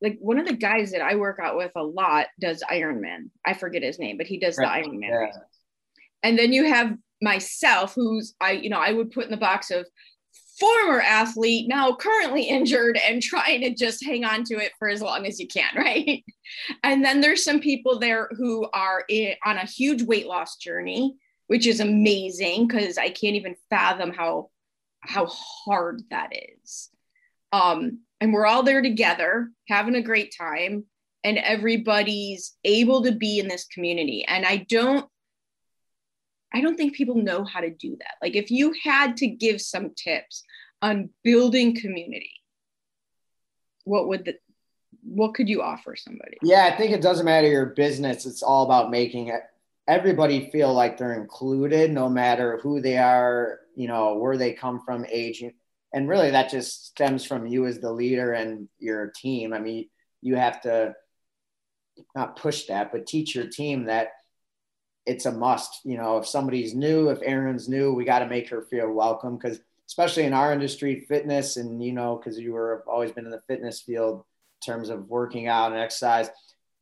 like 0.00 0.18
one 0.20 0.38
of 0.38 0.46
the 0.46 0.54
guys 0.54 0.92
that 0.92 1.02
I 1.02 1.16
work 1.16 1.38
out 1.42 1.56
with 1.56 1.72
a 1.76 1.82
lot 1.82 2.26
does 2.40 2.62
Ironman. 2.70 3.30
I 3.44 3.54
forget 3.54 3.82
his 3.82 3.98
name, 3.98 4.16
but 4.16 4.26
he 4.26 4.38
does 4.38 4.56
right. 4.56 4.84
the 4.84 4.90
Ironman. 4.90 5.08
Yeah. 5.08 5.32
And 6.22 6.38
then 6.38 6.52
you 6.52 6.64
have 6.68 6.96
myself, 7.20 7.94
who's 7.94 8.34
I, 8.40 8.52
you 8.52 8.70
know, 8.70 8.78
I 8.78 8.92
would 8.92 9.10
put 9.10 9.24
in 9.24 9.30
the 9.30 9.36
box 9.36 9.70
of 9.70 9.86
former 10.58 11.00
athlete, 11.00 11.68
now 11.68 11.94
currently 11.94 12.42
injured, 12.42 12.98
and 13.06 13.22
trying 13.22 13.60
to 13.62 13.74
just 13.74 14.04
hang 14.04 14.24
on 14.24 14.44
to 14.44 14.54
it 14.54 14.72
for 14.78 14.88
as 14.88 15.00
long 15.00 15.26
as 15.26 15.38
you 15.38 15.46
can, 15.46 15.70
right? 15.76 16.24
And 16.82 17.04
then 17.04 17.20
there's 17.20 17.44
some 17.44 17.60
people 17.60 17.98
there 17.98 18.28
who 18.36 18.68
are 18.72 19.04
in, 19.08 19.34
on 19.44 19.56
a 19.56 19.66
huge 19.66 20.02
weight 20.02 20.26
loss 20.26 20.56
journey, 20.56 21.16
which 21.46 21.66
is 21.66 21.80
amazing 21.80 22.66
because 22.66 22.98
I 22.98 23.08
can't 23.08 23.36
even 23.36 23.56
fathom 23.70 24.12
how 24.12 24.50
how 25.00 25.26
hard 25.26 26.02
that 26.10 26.30
is. 26.32 26.90
Um, 27.52 28.00
and 28.20 28.32
we're 28.32 28.46
all 28.46 28.64
there 28.64 28.82
together, 28.82 29.50
having 29.68 29.94
a 29.94 30.02
great 30.02 30.34
time, 30.36 30.84
and 31.24 31.38
everybody's 31.38 32.56
able 32.64 33.04
to 33.04 33.12
be 33.12 33.38
in 33.38 33.48
this 33.48 33.66
community. 33.66 34.24
And 34.26 34.44
I 34.44 34.66
don't 34.68 35.08
I 36.52 36.60
don't 36.60 36.76
think 36.76 36.94
people 36.94 37.16
know 37.16 37.44
how 37.44 37.60
to 37.60 37.70
do 37.70 37.96
that. 37.98 38.14
Like 38.22 38.36
if 38.36 38.50
you 38.50 38.74
had 38.82 39.16
to 39.18 39.26
give 39.26 39.60
some 39.60 39.90
tips 39.94 40.42
on 40.80 41.10
building 41.22 41.74
community, 41.74 42.32
what 43.84 44.08
would 44.08 44.24
the 44.24 44.36
what 45.02 45.34
could 45.34 45.48
you 45.48 45.62
offer 45.62 45.96
somebody? 45.96 46.38
Yeah, 46.42 46.70
I 46.72 46.76
think 46.76 46.92
it 46.92 47.00
doesn't 47.00 47.24
matter 47.24 47.48
your 47.48 47.66
business. 47.66 48.26
It's 48.26 48.42
all 48.42 48.64
about 48.64 48.90
making 48.90 49.28
it 49.28 49.42
everybody 49.88 50.50
feel 50.50 50.72
like 50.72 50.98
they're 50.98 51.20
included 51.20 51.90
no 51.90 52.08
matter 52.08 52.60
who 52.62 52.80
they 52.80 52.98
are, 52.98 53.60
you 53.74 53.88
know, 53.88 54.14
where 54.16 54.36
they 54.36 54.52
come 54.52 54.82
from, 54.84 55.06
age. 55.10 55.42
And 55.94 56.08
really 56.08 56.30
that 56.30 56.50
just 56.50 56.88
stems 56.88 57.24
from 57.24 57.46
you 57.46 57.66
as 57.66 57.80
the 57.80 57.90
leader 57.90 58.34
and 58.34 58.68
your 58.78 59.10
team. 59.16 59.54
I 59.54 59.58
mean, 59.58 59.88
you 60.20 60.36
have 60.36 60.60
to 60.62 60.94
not 62.14 62.36
push 62.36 62.66
that, 62.66 62.92
but 62.92 63.06
teach 63.06 63.34
your 63.34 63.46
team 63.46 63.86
that 63.86 64.08
it's 65.08 65.26
a 65.26 65.32
must. 65.32 65.80
You 65.84 65.96
know, 65.96 66.18
if 66.18 66.26
somebody's 66.26 66.74
new, 66.74 67.08
if 67.08 67.20
Erin's 67.22 67.68
new, 67.68 67.94
we 67.94 68.04
got 68.04 68.18
to 68.20 68.28
make 68.28 68.48
her 68.50 68.62
feel 68.62 68.92
welcome 68.92 69.36
because 69.36 69.58
especially 69.86 70.24
in 70.24 70.34
our 70.34 70.52
industry, 70.52 71.06
fitness, 71.08 71.56
and 71.56 71.82
you 71.82 71.92
know, 71.92 72.16
because 72.16 72.38
you 72.38 72.52
were 72.52 72.84
always 72.86 73.10
been 73.10 73.24
in 73.24 73.30
the 73.30 73.40
fitness 73.48 73.80
field 73.80 74.18
in 74.18 74.72
terms 74.72 74.90
of 74.90 75.08
working 75.08 75.48
out 75.48 75.72
and 75.72 75.80
exercise, 75.80 76.28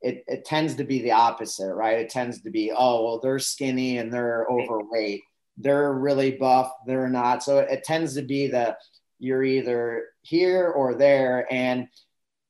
it, 0.02 0.24
it 0.26 0.44
tends 0.44 0.74
to 0.74 0.84
be 0.84 1.02
the 1.02 1.12
opposite, 1.12 1.72
right? 1.72 2.00
It 2.00 2.10
tends 2.10 2.42
to 2.42 2.50
be, 2.50 2.72
oh, 2.76 3.04
well, 3.04 3.20
they're 3.20 3.38
skinny 3.38 3.98
and 3.98 4.12
they're 4.12 4.46
overweight. 4.50 5.22
They're 5.56 5.92
really 5.92 6.32
buff, 6.32 6.70
they're 6.86 7.08
not. 7.08 7.44
So 7.44 7.60
it, 7.60 7.70
it 7.70 7.84
tends 7.84 8.14
to 8.16 8.22
be 8.22 8.48
that 8.48 8.78
you're 9.20 9.44
either 9.44 10.04
here 10.22 10.66
or 10.68 10.94
there. 10.94 11.46
And, 11.50 11.86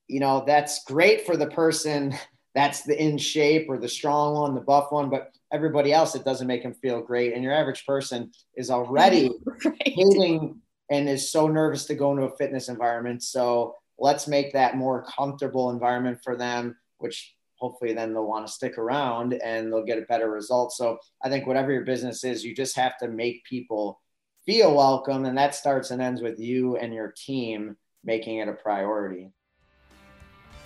you 0.09 0.21
know, 0.21 0.43
that's 0.47 0.85
great 0.85 1.27
for 1.27 1.37
the 1.37 1.47
person 1.49 2.17
that's 2.57 2.85
the 2.85 3.01
in 3.01 3.19
shape 3.19 3.67
or 3.69 3.77
the 3.77 3.89
strong 3.89 4.35
one, 4.35 4.55
the 4.55 4.63
buff 4.63 4.91
one, 4.91 5.11
but 5.11 5.31
everybody 5.53 5.93
else, 5.93 6.15
it 6.15 6.25
doesn't 6.25 6.47
make 6.47 6.63
them 6.63 6.73
feel 6.73 7.03
great. 7.03 7.35
And 7.35 7.45
your 7.45 7.53
average 7.53 7.85
person 7.85 8.33
is 8.57 8.71
already 8.71 9.31
right. 9.65 9.77
hating 9.85 10.63
and 10.91 11.07
is 11.07 11.31
so 11.31 11.49
nervous 11.49 11.85
to 11.85 11.95
go 11.95 12.13
into 12.13 12.23
a 12.23 12.37
fitness 12.39 12.71
environment. 12.71 13.23
So 13.23 13.75
let's 13.99 14.27
make 14.27 14.55
that 14.55 14.75
more 14.75 15.05
comfortable 15.05 15.71
environment 15.71 16.21
for 16.25 16.35
them, 16.35 16.77
which 16.97 17.35
hopefully 17.57 17.93
then 17.93 18.15
they'll 18.15 18.27
want 18.27 18.47
to 18.47 18.53
stick 18.53 18.79
around 18.79 19.35
and 19.35 19.71
they'll 19.71 19.85
get 19.85 19.99
a 19.99 20.07
better 20.07 20.31
result. 20.31 20.73
So 20.73 20.97
I 21.23 21.29
think 21.29 21.47
whatever 21.47 21.73
your 21.73 21.85
business 21.85 22.25
is, 22.25 22.43
you 22.43 22.55
just 22.55 22.77
have 22.77 22.97
to 22.99 23.09
make 23.09 23.45
people 23.45 24.01
feel 24.47 24.75
welcome. 24.75 25.27
And 25.27 25.37
that 25.37 25.55
starts 25.55 25.91
and 25.91 26.01
ends 26.01 26.23
with 26.23 26.39
you 26.39 26.79
and 26.79 26.95
your 26.95 27.13
team 27.15 27.77
making 28.03 28.39
it 28.39 28.49
a 28.49 28.55
priority. 28.55 29.31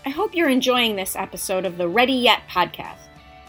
I 0.07 0.09
hope 0.09 0.35
you're 0.35 0.49
enjoying 0.49 0.97
this 0.97 1.15
episode 1.15 1.67
of 1.67 1.77
the 1.77 1.87
Ready 1.87 2.15
Yet 2.15 2.41
podcast. 2.49 2.97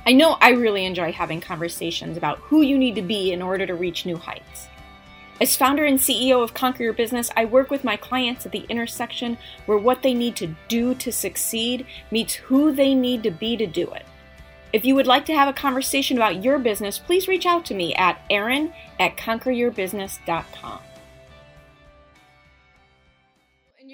I 0.06 0.12
know 0.12 0.36
I 0.42 0.50
really 0.50 0.84
enjoy 0.84 1.14
having 1.14 1.40
conversations 1.40 2.18
about 2.18 2.40
who 2.40 2.62
you 2.62 2.78
need 2.78 2.96
to 2.96 3.02
be 3.02 3.32
in 3.32 3.42
order 3.42 3.66
to 3.66 3.74
reach 3.74 4.06
new 4.06 4.18
heights. 4.18 4.68
As 5.40 5.56
founder 5.56 5.86
and 5.86 5.98
CEO 5.98 6.44
of 6.44 6.54
Conquer 6.54 6.84
Your 6.84 6.92
Business, 6.92 7.32
I 7.38 7.46
work 7.46 7.72
with 7.72 7.86
my 7.86 7.96
clients 7.96 8.46
at 8.46 8.52
the 8.52 8.66
intersection 8.68 9.38
where 9.66 9.78
what 9.78 10.04
they 10.04 10.14
need 10.14 10.36
to 10.36 10.54
do 10.68 10.94
to 10.96 11.12
succeed 11.14 11.86
meets 12.12 12.34
who 12.34 12.74
they 12.74 12.96
need 12.96 13.24
to 13.24 13.32
be 13.32 13.56
to 13.56 13.66
do 13.66 13.90
it. 13.92 14.06
If 14.74 14.84
you 14.84 14.94
would 14.96 15.08
like 15.08 15.26
to 15.28 15.34
have 15.34 15.48
a 15.48 15.54
conversation 15.54 16.18
about 16.18 16.44
your 16.44 16.60
business, 16.60 17.00
please 17.00 17.30
reach 17.30 17.46
out 17.46 17.64
to 17.68 17.74
me 17.74 17.96
at 17.96 18.22
erin 18.30 18.74
at 19.00 19.16
conqueryourbusiness.com 19.16 20.80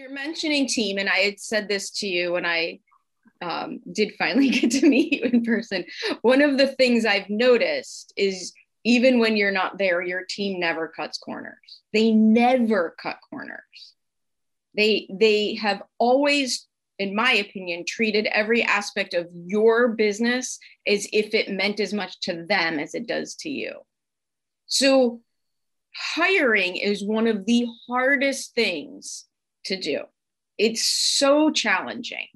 you're 0.07 0.15
mentioning 0.15 0.67
team, 0.67 0.97
and 0.97 1.09
I 1.09 1.17
had 1.17 1.39
said 1.39 1.67
this 1.67 1.89
to 1.99 2.07
you 2.07 2.33
when 2.33 2.45
I 2.45 2.79
um, 3.41 3.79
did 3.91 4.13
finally 4.17 4.49
get 4.49 4.71
to 4.71 4.87
meet 4.87 5.13
you 5.13 5.29
in 5.29 5.43
person. 5.43 5.85
One 6.21 6.41
of 6.41 6.57
the 6.57 6.67
things 6.67 7.05
I've 7.05 7.29
noticed 7.29 8.13
is 8.15 8.53
even 8.83 9.19
when 9.19 9.35
you're 9.35 9.51
not 9.51 9.77
there, 9.77 10.01
your 10.01 10.23
team 10.27 10.59
never 10.59 10.87
cuts 10.87 11.17
corners. 11.17 11.81
They 11.93 12.11
never 12.11 12.95
cut 13.01 13.17
corners. 13.29 13.93
They 14.75 15.07
they 15.11 15.55
have 15.55 15.81
always, 15.97 16.67
in 16.99 17.15
my 17.15 17.33
opinion, 17.33 17.83
treated 17.85 18.27
every 18.27 18.63
aspect 18.63 19.13
of 19.13 19.27
your 19.33 19.89
business 19.89 20.59
as 20.85 21.07
if 21.11 21.33
it 21.33 21.51
meant 21.51 21.79
as 21.79 21.93
much 21.93 22.19
to 22.21 22.45
them 22.47 22.79
as 22.79 22.93
it 22.93 23.07
does 23.07 23.35
to 23.35 23.49
you. 23.49 23.73
So 24.67 25.21
hiring 25.93 26.77
is 26.77 27.03
one 27.03 27.27
of 27.27 27.45
the 27.45 27.65
hardest 27.87 28.53
things 28.53 29.25
to 29.67 29.79
do. 29.79 30.01
It's 30.57 30.86
so 30.86 31.51
challenging. 31.51 32.27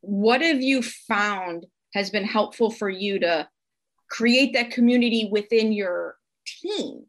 What 0.00 0.40
have 0.40 0.60
you 0.60 0.82
found 0.82 1.66
has 1.94 2.10
been 2.10 2.24
helpful 2.24 2.70
for 2.70 2.88
you 2.88 3.20
to 3.20 3.48
create 4.10 4.54
that 4.54 4.70
community 4.70 5.28
within 5.30 5.72
your 5.72 6.16
team? 6.46 7.06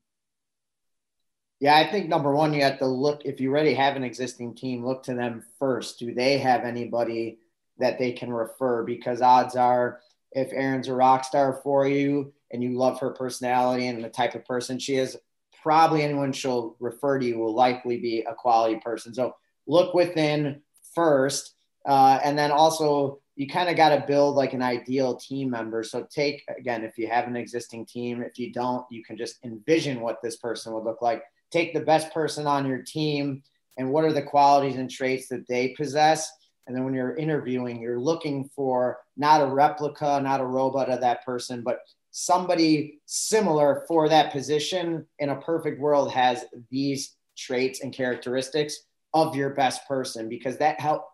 Yeah, 1.59 1.75
I 1.75 1.91
think 1.91 2.09
number 2.09 2.33
one, 2.33 2.53
you 2.53 2.63
have 2.63 2.79
to 2.79 2.87
look, 2.87 3.21
if 3.23 3.39
you 3.39 3.51
already 3.51 3.75
have 3.75 3.95
an 3.95 4.03
existing 4.03 4.55
team, 4.55 4.83
look 4.83 5.03
to 5.03 5.13
them 5.13 5.43
first. 5.59 5.99
Do 5.99 6.13
they 6.13 6.39
have 6.39 6.63
anybody 6.63 7.37
that 7.77 7.99
they 7.99 8.13
can 8.13 8.33
refer? 8.33 8.83
Because 8.83 9.21
odds 9.21 9.55
are, 9.55 9.99
if 10.31 10.51
Erin's 10.53 10.87
a 10.87 10.93
rock 10.93 11.23
star 11.23 11.59
for 11.63 11.87
you 11.87 12.33
and 12.51 12.63
you 12.63 12.77
love 12.77 12.99
her 12.99 13.11
personality 13.11 13.87
and 13.87 14.03
the 14.03 14.09
type 14.09 14.33
of 14.33 14.45
person 14.45 14.79
she 14.79 14.95
is, 14.95 15.15
probably 15.61 16.01
anyone 16.03 16.33
she'll 16.33 16.75
refer 16.79 17.19
to 17.19 17.25
you 17.25 17.37
will 17.37 17.53
likely 17.53 17.97
be 17.99 18.21
a 18.21 18.33
quality 18.33 18.79
person. 18.79 19.13
So 19.13 19.35
look 19.67 19.93
within 19.93 20.61
first. 20.95 21.55
Uh, 21.85 22.19
and 22.23 22.37
then 22.37 22.51
also, 22.51 23.19
you 23.35 23.47
kind 23.47 23.69
of 23.69 23.75
got 23.75 23.89
to 23.89 24.05
build 24.05 24.35
like 24.35 24.53
an 24.53 24.61
ideal 24.61 25.15
team 25.15 25.49
member. 25.49 25.83
So 25.83 26.05
take, 26.13 26.43
again, 26.57 26.83
if 26.83 26.97
you 26.97 27.07
have 27.07 27.27
an 27.27 27.35
existing 27.35 27.85
team, 27.85 28.21
if 28.21 28.37
you 28.37 28.51
don't, 28.51 28.85
you 28.91 29.03
can 29.03 29.17
just 29.17 29.43
envision 29.43 30.01
what 30.01 30.21
this 30.21 30.35
person 30.37 30.73
would 30.73 30.83
look 30.83 31.01
like. 31.01 31.23
Take 31.49 31.73
the 31.73 31.79
best 31.79 32.13
person 32.13 32.45
on 32.45 32.67
your 32.67 32.83
team 32.83 33.41
and 33.77 33.89
what 33.89 34.03
are 34.03 34.13
the 34.13 34.21
qualities 34.21 34.75
and 34.75 34.91
traits 34.91 35.27
that 35.29 35.47
they 35.47 35.69
possess. 35.69 36.29
And 36.67 36.75
then 36.75 36.83
when 36.83 36.93
you're 36.93 37.15
interviewing, 37.15 37.81
you're 37.81 37.99
looking 37.99 38.49
for 38.55 38.99
not 39.17 39.41
a 39.41 39.47
replica, 39.47 40.21
not 40.21 40.41
a 40.41 40.45
robot 40.45 40.89
of 40.89 41.01
that 41.01 41.25
person, 41.25 41.63
but 41.63 41.79
somebody 42.11 42.99
similar 43.05 43.85
for 43.87 44.09
that 44.09 44.31
position 44.31 45.05
in 45.19 45.29
a 45.29 45.41
perfect 45.41 45.79
world 45.79 46.11
has 46.11 46.43
these 46.69 47.15
traits 47.37 47.81
and 47.81 47.93
characteristics 47.93 48.77
of 49.13 49.35
your 49.35 49.51
best 49.51 49.87
person 49.87 50.29
because 50.29 50.57
that 50.57 50.79
helps 50.79 51.05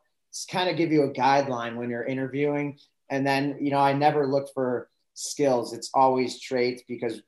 kind 0.52 0.70
of 0.70 0.76
give 0.76 0.92
you 0.92 1.04
a 1.04 1.14
guideline 1.14 1.76
when 1.76 1.90
you're 1.90 2.04
interviewing. 2.04 2.78
And 3.10 3.26
then, 3.26 3.58
you 3.62 3.72
know, 3.72 3.80
I 3.80 3.94
never 3.94 4.28
look 4.28 4.50
for 4.54 4.90
skills, 5.14 5.74
it's 5.74 5.90
always 5.94 6.40
traits 6.40 6.84
because 6.88 7.22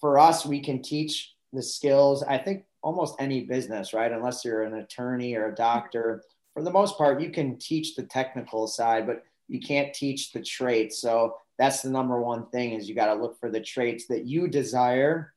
for 0.00 0.18
us, 0.18 0.44
we 0.44 0.60
can 0.60 0.82
teach 0.82 1.34
the 1.52 1.62
skills. 1.62 2.22
I 2.22 2.38
think 2.38 2.64
almost 2.82 3.16
any 3.18 3.44
business, 3.44 3.94
right? 3.94 4.12
Unless 4.12 4.44
you're 4.44 4.64
an 4.64 4.74
attorney 4.74 5.34
or 5.34 5.46
a 5.46 5.54
doctor, 5.54 6.22
for 6.52 6.62
the 6.62 6.70
most 6.70 6.98
part, 6.98 7.20
you 7.20 7.30
can 7.30 7.58
teach 7.58 7.94
the 7.94 8.02
technical 8.02 8.66
side, 8.66 9.06
but 9.06 9.22
you 9.48 9.60
can't 9.60 9.94
teach 9.94 10.32
the 10.32 10.42
traits. 10.42 11.00
So 11.00 11.36
that's 11.58 11.82
the 11.82 11.90
number 11.90 12.20
one 12.20 12.46
thing 12.46 12.72
is 12.72 12.88
you 12.88 12.94
got 12.94 13.12
to 13.14 13.20
look 13.20 13.38
for 13.40 13.50
the 13.50 13.60
traits 13.60 14.06
that 14.06 14.24
you 14.26 14.48
desire 14.48 15.32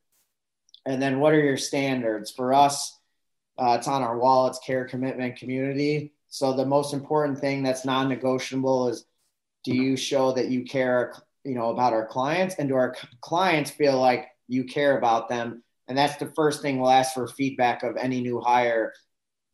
and 0.86 1.00
then 1.00 1.20
what 1.20 1.32
are 1.32 1.44
your 1.44 1.56
standards 1.56 2.30
for 2.30 2.52
us 2.54 2.98
uh, 3.58 3.76
it's 3.78 3.88
on 3.88 4.02
our 4.02 4.18
wall 4.18 4.46
it's 4.46 4.58
care 4.60 4.84
commitment 4.84 5.36
community 5.36 6.12
so 6.28 6.52
the 6.52 6.64
most 6.64 6.94
important 6.94 7.38
thing 7.38 7.62
that's 7.62 7.84
non-negotiable 7.84 8.88
is 8.88 9.04
do 9.64 9.74
you 9.74 9.96
show 9.96 10.32
that 10.32 10.48
you 10.48 10.64
care 10.64 11.14
you 11.44 11.54
know 11.54 11.70
about 11.70 11.92
our 11.92 12.06
clients 12.06 12.54
and 12.56 12.68
do 12.68 12.74
our 12.74 12.94
clients 13.20 13.70
feel 13.70 13.98
like 13.98 14.28
you 14.48 14.64
care 14.64 14.98
about 14.98 15.28
them 15.28 15.62
And 15.88 15.98
that's 15.98 16.16
the 16.16 16.32
first 16.36 16.62
thing 16.62 16.78
we'll 16.78 16.90
ask 16.90 17.14
for 17.14 17.26
feedback 17.26 17.82
of 17.82 17.96
any 17.96 18.20
new 18.20 18.40
hire. 18.40 18.92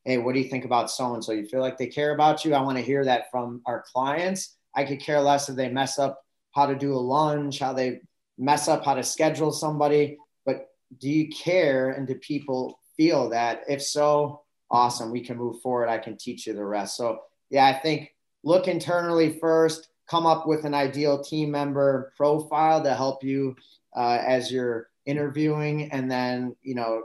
Hey, 0.04 0.18
what 0.18 0.34
do 0.34 0.40
you 0.40 0.48
think 0.50 0.66
about 0.66 0.90
so 0.90 1.14
and 1.14 1.24
so? 1.24 1.32
You 1.32 1.46
feel 1.46 1.60
like 1.60 1.78
they 1.78 1.86
care 1.86 2.12
about 2.14 2.44
you? 2.44 2.54
I 2.54 2.60
want 2.60 2.76
to 2.76 2.84
hear 2.84 3.04
that 3.06 3.30
from 3.30 3.62
our 3.64 3.84
clients. 3.90 4.54
I 4.74 4.84
could 4.84 5.00
care 5.00 5.20
less 5.20 5.48
if 5.48 5.56
they 5.56 5.70
mess 5.70 5.98
up 5.98 6.22
how 6.56 6.66
to 6.66 6.74
do 6.74 6.94
a 6.94 6.98
lunch, 6.98 7.58
how 7.58 7.74
they 7.74 8.00
mess 8.38 8.66
up 8.66 8.84
how 8.84 8.94
to 8.94 9.02
schedule 9.02 9.52
somebody. 9.52 10.16
But 10.46 10.68
do 10.98 11.08
you 11.08 11.28
care 11.28 11.90
and 11.90 12.06
do 12.06 12.14
people 12.14 12.80
feel 12.96 13.28
that? 13.28 13.60
If 13.68 13.82
so, 13.82 14.40
awesome, 14.70 15.10
we 15.12 15.20
can 15.20 15.36
move 15.36 15.60
forward. 15.60 15.88
I 15.88 15.98
can 15.98 16.16
teach 16.16 16.46
you 16.46 16.54
the 16.54 16.64
rest. 16.64 16.96
So, 16.96 17.20
yeah, 17.50 17.66
I 17.66 17.74
think 17.74 18.14
look 18.42 18.68
internally 18.68 19.38
first, 19.38 19.88
come 20.08 20.24
up 20.24 20.46
with 20.46 20.64
an 20.64 20.72
ideal 20.72 21.22
team 21.22 21.50
member 21.50 22.12
profile 22.16 22.82
to 22.82 22.94
help 22.94 23.22
you 23.22 23.54
uh, 23.94 24.22
as 24.26 24.50
you're 24.50 24.88
interviewing, 25.04 25.92
and 25.92 26.10
then, 26.10 26.56
you 26.62 26.74
know, 26.74 27.02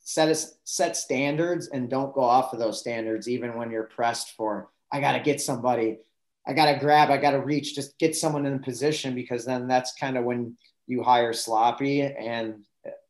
set 0.00 0.28
a, 0.28 0.36
set 0.64 0.96
standards 0.96 1.68
and 1.68 1.88
don't 1.88 2.14
go 2.14 2.20
off 2.20 2.52
of 2.52 2.58
those 2.58 2.80
standards 2.80 3.28
even 3.28 3.56
when 3.56 3.70
you're 3.70 3.84
pressed 3.84 4.36
for 4.36 4.68
I 4.92 5.00
got 5.00 5.12
to 5.12 5.20
get 5.20 5.40
somebody 5.40 5.98
I 6.46 6.52
got 6.52 6.72
to 6.72 6.78
grab 6.78 7.10
I 7.10 7.16
got 7.16 7.32
to 7.32 7.40
reach 7.40 7.74
just 7.74 7.98
get 7.98 8.16
someone 8.16 8.46
in 8.46 8.54
a 8.54 8.58
position 8.58 9.14
because 9.14 9.44
then 9.44 9.66
that's 9.66 9.94
kind 9.94 10.16
of 10.16 10.24
when 10.24 10.56
you 10.86 11.02
hire 11.02 11.32
sloppy 11.32 12.02
and 12.02 12.64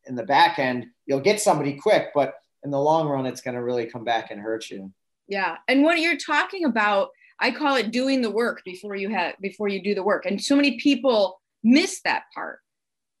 in 0.05 0.15
the 0.15 0.23
back 0.23 0.57
end 0.57 0.87
you'll 1.05 1.19
get 1.19 1.39
somebody 1.39 1.73
quick 1.73 2.09
but 2.15 2.35
in 2.63 2.71
the 2.71 2.79
long 2.79 3.07
run, 3.07 3.25
it's 3.25 3.41
going 3.41 3.55
to 3.55 3.63
really 3.63 3.85
come 3.85 4.03
back 4.03 4.31
and 4.31 4.39
hurt 4.39 4.69
you. 4.69 4.91
Yeah. 5.27 5.57
And 5.67 5.83
what 5.83 5.99
you're 5.99 6.17
talking 6.17 6.65
about, 6.65 7.09
I 7.39 7.51
call 7.51 7.75
it 7.75 7.91
doing 7.91 8.21
the 8.21 8.31
work 8.31 8.61
before 8.65 8.95
you 8.95 9.09
have 9.09 9.35
before 9.41 9.67
you 9.67 9.81
do 9.81 9.95
the 9.95 10.03
work. 10.03 10.25
And 10.25 10.41
so 10.41 10.55
many 10.55 10.77
people 10.79 11.39
miss 11.63 12.01
that 12.01 12.23
part, 12.33 12.59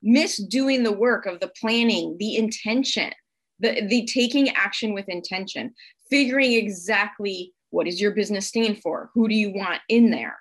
miss 0.01 0.37
doing 0.37 0.83
the 0.83 0.91
work 0.91 1.25
of 1.25 1.39
the 1.39 1.51
planning, 1.59 2.17
the 2.19 2.35
intention, 2.35 3.11
the, 3.59 3.85
the 3.87 4.05
taking 4.05 4.49
action 4.49 4.93
with 4.93 5.07
intention, 5.07 5.73
figuring 6.09 6.53
exactly 6.53 7.53
what 7.69 7.87
is 7.87 7.99
your 7.99 8.11
business 8.11 8.47
stand 8.47 8.81
for? 8.81 9.09
Who 9.13 9.27
do 9.27 9.35
you 9.35 9.53
want 9.53 9.81
in 9.89 10.09
there? 10.09 10.37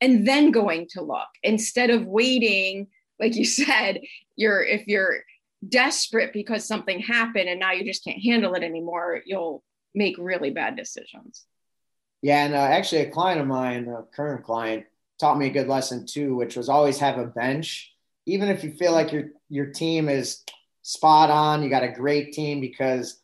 And 0.00 0.26
then 0.26 0.50
going 0.50 0.86
to 0.90 1.02
look 1.02 1.28
instead 1.42 1.90
of 1.90 2.06
waiting, 2.06 2.88
like 3.18 3.34
you 3.34 3.44
said, 3.44 4.00
you're 4.36 4.62
if 4.62 4.86
you're 4.86 5.22
desperate 5.66 6.32
because 6.32 6.66
something 6.66 7.00
happened 7.00 7.48
and 7.48 7.58
now 7.58 7.72
you 7.72 7.84
just 7.84 8.04
can't 8.04 8.22
handle 8.22 8.54
it 8.54 8.62
anymore, 8.62 9.20
you'll 9.26 9.62
make 9.94 10.16
really 10.18 10.50
bad 10.50 10.76
decisions. 10.76 11.44
Yeah, 12.22 12.44
and 12.44 12.54
uh, 12.54 12.58
actually, 12.58 13.02
a 13.02 13.10
client 13.10 13.40
of 13.40 13.46
mine, 13.46 13.88
a 13.88 14.02
current 14.14 14.44
client, 14.44 14.84
taught 15.20 15.38
me 15.38 15.46
a 15.46 15.52
good 15.52 15.68
lesson 15.68 16.06
too, 16.06 16.34
which 16.34 16.56
was 16.56 16.68
always 16.68 16.98
have 16.98 17.18
a 17.18 17.26
bench, 17.26 17.92
even 18.26 18.48
if 18.48 18.64
you 18.64 18.72
feel 18.72 18.92
like 18.92 19.12
your 19.12 19.30
your 19.48 19.66
team 19.66 20.08
is 20.08 20.44
spot 20.82 21.30
on. 21.30 21.62
You 21.62 21.70
got 21.70 21.84
a 21.84 21.92
great 21.92 22.32
team 22.32 22.60
because 22.60 23.20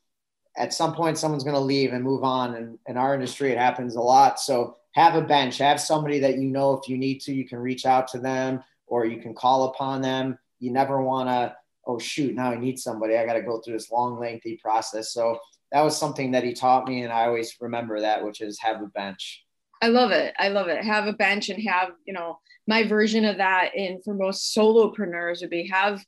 at 0.57 0.73
some 0.73 0.95
point 0.95 1.19
someone's 1.19 1.45
going 1.45 1.57
to 1.57 1.61
leave 1.61 1.93
and 1.93 2.05
move 2.05 2.25
on, 2.25 2.55
and 2.55 2.79
in 2.87 2.97
our 2.97 3.15
industry 3.15 3.51
it 3.51 3.59
happens 3.59 3.97
a 3.97 4.01
lot. 4.01 4.41
So 4.41 4.77
have 4.93 5.15
a 5.17 5.23
bench, 5.23 5.59
have 5.59 5.81
somebody 5.81 6.21
that 6.21 6.39
you 6.39 6.49
know 6.49 6.75
if 6.75 6.89
you 6.89 6.97
need 6.97 7.21
to, 7.23 7.35
you 7.35 7.47
can 7.47 7.59
reach 7.59 7.85
out 7.85 8.09
to 8.09 8.19
them 8.19 8.63
or 8.87 9.07
you 9.07 9.21
can 9.21 9.35
call 9.35 9.65
upon 9.65 10.03
them. 10.03 10.39
You 10.61 10.73
never 10.73 11.03
want 11.03 11.29
to 11.29 11.57
oh 11.87 11.99
shoot, 11.99 12.35
now 12.35 12.51
I 12.51 12.57
need 12.57 12.79
somebody. 12.79 13.17
I 13.17 13.27
got 13.27 13.35
to 13.35 13.43
go 13.43 13.61
through 13.61 13.75
this 13.75 13.91
long, 13.91 14.19
lengthy 14.19 14.57
process. 14.57 15.13
So 15.13 15.39
that 15.73 15.83
was 15.83 15.97
something 15.97 16.31
that 16.33 16.45
he 16.45 16.53
taught 16.53 16.89
me, 16.89 17.03
and 17.03 17.13
I 17.13 17.27
always 17.27 17.57
remember 17.61 18.01
that, 18.01 18.25
which 18.25 18.41
is 18.41 18.59
have 18.61 18.81
a 18.81 18.87
bench. 18.87 19.45
I 19.83 19.89
love 19.89 20.13
it. 20.13 20.35
I 20.39 20.49
love 20.49 20.69
it. 20.69 20.85
Have 20.85 21.07
a 21.07 21.13
bench 21.13 21.49
and 21.49 21.63
have 21.69 21.91
you 22.07 22.15
know 22.15 22.39
my 22.67 22.87
version 22.87 23.25
of 23.25 23.39
that. 23.39 23.75
In 23.75 24.01
for 24.05 24.15
most 24.15 24.57
solopreneurs 24.57 25.41
would 25.41 25.51
be 25.51 25.69
have 25.69 26.05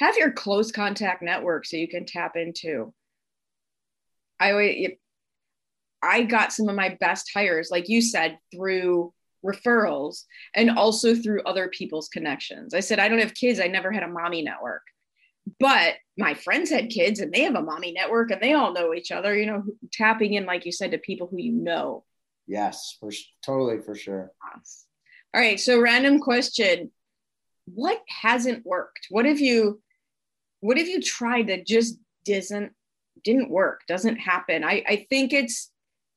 have 0.00 0.16
your 0.16 0.32
close 0.32 0.72
contact 0.72 1.22
network 1.22 1.64
so 1.64 1.76
you 1.76 1.88
can 1.88 2.04
tap 2.04 2.32
into. 2.34 2.92
I 4.44 4.50
always 4.50 4.90
I 6.02 6.22
got 6.22 6.52
some 6.52 6.68
of 6.68 6.76
my 6.76 6.98
best 7.00 7.30
hires, 7.32 7.70
like 7.70 7.88
you 7.88 8.02
said, 8.02 8.38
through 8.54 9.14
referrals 9.44 10.24
and 10.54 10.70
also 10.70 11.14
through 11.14 11.42
other 11.44 11.68
people's 11.68 12.08
connections. 12.08 12.74
I 12.74 12.80
said, 12.80 12.98
I 12.98 13.08
don't 13.08 13.20
have 13.20 13.32
kids. 13.32 13.58
I 13.58 13.68
never 13.68 13.90
had 13.90 14.02
a 14.02 14.08
mommy 14.08 14.42
network. 14.42 14.82
But 15.58 15.94
my 16.18 16.34
friends 16.34 16.70
had 16.70 16.90
kids 16.90 17.20
and 17.20 17.32
they 17.32 17.42
have 17.42 17.54
a 17.54 17.62
mommy 17.62 17.92
network 17.92 18.30
and 18.30 18.40
they 18.42 18.52
all 18.52 18.72
know 18.72 18.94
each 18.94 19.12
other 19.12 19.36
you 19.36 19.46
know 19.46 19.62
tapping 19.92 20.34
in 20.34 20.46
like 20.46 20.64
you 20.64 20.72
said 20.72 20.90
to 20.90 20.98
people 20.98 21.26
who 21.26 21.38
you 21.38 21.52
know. 21.52 22.04
Yes 22.46 22.96
for 23.00 23.10
totally 23.44 23.80
for 23.80 23.94
sure. 23.94 24.30
All 24.42 25.40
right 25.40 25.58
so 25.58 25.80
random 25.80 26.20
question. 26.20 26.90
What 27.66 28.00
hasn't 28.08 28.64
worked? 28.66 29.06
What 29.10 29.24
have 29.24 29.40
you 29.40 29.80
what 30.60 30.78
have 30.78 30.88
you 30.88 31.02
tried 31.02 31.48
that 31.48 31.66
just 31.66 31.98
doesn't 32.24 32.72
didn't 33.24 33.50
work 33.50 33.80
doesn't 33.88 34.16
happen. 34.16 34.64
I 34.64 34.84
i 34.88 35.06
think 35.10 35.32
it's 35.32 35.70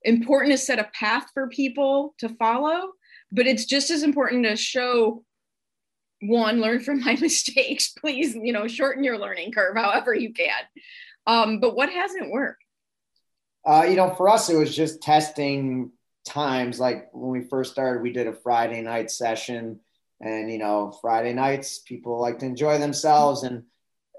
important 0.03 0.51
to 0.51 0.57
set 0.57 0.79
a 0.79 0.89
path 0.93 1.27
for 1.33 1.47
people 1.49 2.13
to 2.19 2.29
follow 2.29 2.91
but 3.31 3.47
it's 3.47 3.65
just 3.65 3.89
as 3.89 4.03
important 4.03 4.45
to 4.45 4.55
show 4.55 5.23
one 6.21 6.61
learn 6.61 6.79
from 6.79 7.01
my 7.01 7.15
mistakes 7.21 7.93
please 7.99 8.35
you 8.35 8.53
know 8.53 8.67
shorten 8.67 9.03
your 9.03 9.17
learning 9.17 9.51
curve 9.51 9.75
however 9.75 10.13
you 10.13 10.33
can. 10.33 10.63
Um, 11.25 11.59
but 11.59 11.75
what 11.75 11.89
hasn't 11.89 12.31
worked? 12.31 12.63
Uh, 13.65 13.85
you 13.89 13.95
know 13.95 14.13
for 14.13 14.29
us 14.29 14.49
it 14.49 14.55
was 14.55 14.75
just 14.75 15.01
testing 15.01 15.91
times. 16.25 16.79
Like 16.79 17.09
when 17.13 17.31
we 17.31 17.47
first 17.47 17.71
started 17.71 18.01
we 18.01 18.11
did 18.11 18.27
a 18.27 18.33
friday 18.33 18.81
night 18.81 19.11
session 19.11 19.79
and 20.21 20.51
you 20.51 20.57
know 20.57 20.91
friday 21.01 21.33
nights 21.33 21.79
people 21.79 22.19
like 22.19 22.39
to 22.39 22.45
enjoy 22.45 22.79
themselves 22.79 23.43
and 23.43 23.63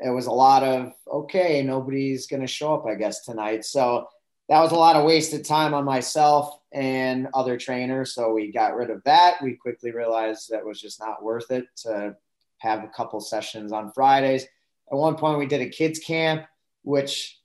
it 0.01 0.11
was 0.11 0.27
a 0.27 0.33
lot 0.33 0.63
of 0.63 0.93
okay 1.11 1.63
nobody's 1.63 2.27
going 2.27 2.41
to 2.41 2.47
show 2.47 2.75
up 2.75 2.87
i 2.87 2.95
guess 2.95 3.25
tonight 3.25 3.65
so 3.65 4.07
that 4.49 4.61
was 4.61 4.73
a 4.73 4.77
lot 4.77 4.97
of 4.97 5.05
wasted 5.05 5.45
time 5.45 5.75
on 5.75 5.85
myself 5.85 6.59
and 6.73 7.29
other 7.35 7.59
trainers. 7.59 8.15
So 8.15 8.33
we 8.33 8.51
got 8.51 8.75
rid 8.75 8.91
of 8.91 9.03
that. 9.05 9.43
We 9.43 9.55
quickly 9.55 9.93
realized 9.93 10.51
that 10.51 10.65
was 10.65 10.81
just 10.81 11.01
not 11.01 11.23
worth 11.23 11.51
it 11.51 11.67
to 11.83 12.17
have 12.59 12.83
a 12.83 12.89
couple 12.89 13.21
sessions 13.21 13.73
on 13.73 13.93
Fridays. 13.93 14.45
At 14.91 14.97
one 14.97 15.17
point, 15.17 15.39
we 15.39 15.47
did 15.47 15.61
a 15.61 15.69
kids 15.69 15.99
camp, 15.99 16.47
which 16.83 17.39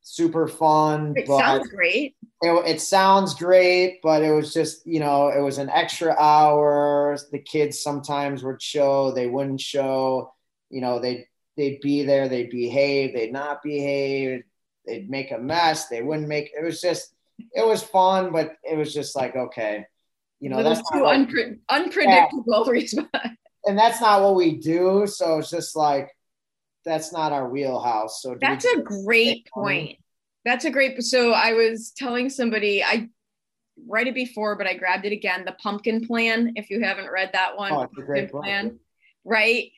super 0.00 0.48
fun. 0.48 1.12
It 1.16 1.26
sounds 1.26 1.68
great. 1.68 2.16
It, 2.40 2.66
it 2.66 2.80
sounds 2.80 3.34
great, 3.34 4.00
but 4.02 4.22
it 4.22 4.32
was 4.32 4.54
just 4.54 4.86
you 4.86 5.00
know 5.00 5.28
it 5.28 5.40
was 5.40 5.58
an 5.58 5.68
extra 5.68 6.16
hour. 6.18 7.18
The 7.32 7.38
kids 7.38 7.82
sometimes 7.82 8.42
would 8.42 8.62
show, 8.62 9.12
they 9.12 9.26
wouldn't 9.26 9.60
show. 9.60 10.32
You 10.70 10.80
know 10.80 11.00
they 11.00 11.26
they'd 11.56 11.80
be 11.80 12.02
there, 12.02 12.28
they'd 12.28 12.50
behave, 12.50 13.14
they'd 13.14 13.32
not 13.32 13.62
behave 13.62 14.42
they'd 14.86 15.10
make 15.10 15.32
a 15.32 15.38
mess. 15.38 15.88
They 15.88 16.02
wouldn't 16.02 16.28
make. 16.28 16.52
It 16.58 16.64
was 16.64 16.80
just. 16.80 17.12
It 17.52 17.66
was 17.66 17.82
fun, 17.82 18.32
but 18.32 18.54
it 18.64 18.78
was 18.78 18.94
just 18.94 19.14
like 19.14 19.36
okay, 19.36 19.84
you 20.40 20.48
know, 20.48 20.62
that's 20.62 20.80
too 20.90 21.00
unpre- 21.00 21.58
unpredictable. 21.68 22.64
Yeah. 22.74 23.30
and 23.66 23.78
that's 23.78 24.00
not 24.00 24.22
what 24.22 24.36
we 24.36 24.56
do. 24.56 25.06
So 25.06 25.38
it's 25.38 25.50
just 25.50 25.76
like 25.76 26.08
that's 26.86 27.12
not 27.12 27.32
our 27.32 27.50
wheelhouse. 27.50 28.22
So 28.22 28.38
that's 28.40 28.64
a 28.64 28.80
great 28.80 29.46
point. 29.52 29.98
That's 30.46 30.64
a 30.64 30.70
great. 30.70 31.02
So 31.02 31.32
I 31.32 31.52
was 31.52 31.92
telling 31.94 32.30
somebody 32.30 32.82
I 32.82 33.10
read 33.86 34.06
it 34.06 34.14
before, 34.14 34.56
but 34.56 34.66
I 34.66 34.72
grabbed 34.74 35.04
it 35.04 35.12
again. 35.12 35.44
The 35.44 35.56
pumpkin 35.62 36.06
plan. 36.06 36.52
If 36.56 36.70
you 36.70 36.82
haven't 36.82 37.10
read 37.10 37.30
that 37.34 37.58
one, 37.58 37.72
oh, 37.72 37.86
great 37.92 38.30
plan. 38.30 38.78
Right. 39.26 39.72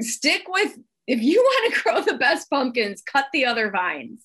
Stick 0.00 0.44
with 0.46 0.78
if 1.10 1.20
you 1.20 1.42
want 1.42 1.74
to 1.74 1.80
grow 1.82 2.00
the 2.02 2.18
best 2.18 2.48
pumpkins, 2.48 3.02
cut 3.02 3.26
the 3.32 3.44
other 3.44 3.70
vines. 3.70 4.24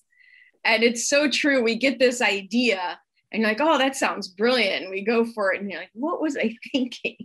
And 0.64 0.82
it's 0.82 1.08
so 1.08 1.28
true. 1.28 1.62
We 1.62 1.76
get 1.76 1.98
this 1.98 2.22
idea 2.22 2.98
and 3.32 3.42
you're 3.42 3.50
like, 3.50 3.60
oh, 3.60 3.78
that 3.78 3.96
sounds 3.96 4.28
brilliant. 4.28 4.84
And 4.84 4.90
we 4.90 5.04
go 5.04 5.24
for 5.24 5.52
it. 5.52 5.60
And 5.60 5.70
you're 5.70 5.80
like, 5.80 5.90
what 5.94 6.20
was 6.20 6.36
I 6.36 6.54
thinking? 6.72 7.16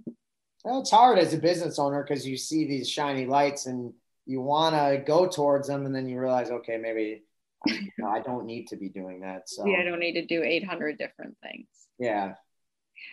Well, 0.65 0.82
it's 0.82 0.91
hard 0.91 1.19
as 1.19 1.34
a 1.34 1.38
business 1.38 1.80
owner 1.80 2.04
because 2.04 2.28
you 2.28 2.38
see 2.38 2.67
these 2.67 2.89
shiny 2.89 3.26
lights 3.26 3.67
and 3.67 3.93
you 4.26 4.41
want 4.41 4.76
to 4.76 5.04
go 5.06 5.28
towards 5.28 5.67
them. 5.67 5.86
And 5.86 5.95
then 5.95 6.08
you 6.08 6.19
realize, 6.19 6.50
okay, 6.50 6.78
maybe 6.78 7.24
I 8.06 8.19
don't 8.19 8.45
need 8.45 8.67
to 8.67 8.78
be 8.78 8.89
doing 8.89 9.21
that. 9.21 9.47
So 9.47 9.65
yeah, 9.67 9.82
I 9.82 9.84
don't 9.84 10.00
need 10.00 10.13
to 10.13 10.26
do 10.26 10.43
800 10.43 10.97
different 10.97 11.38
things. 11.43 11.67
Yeah. 12.00 12.34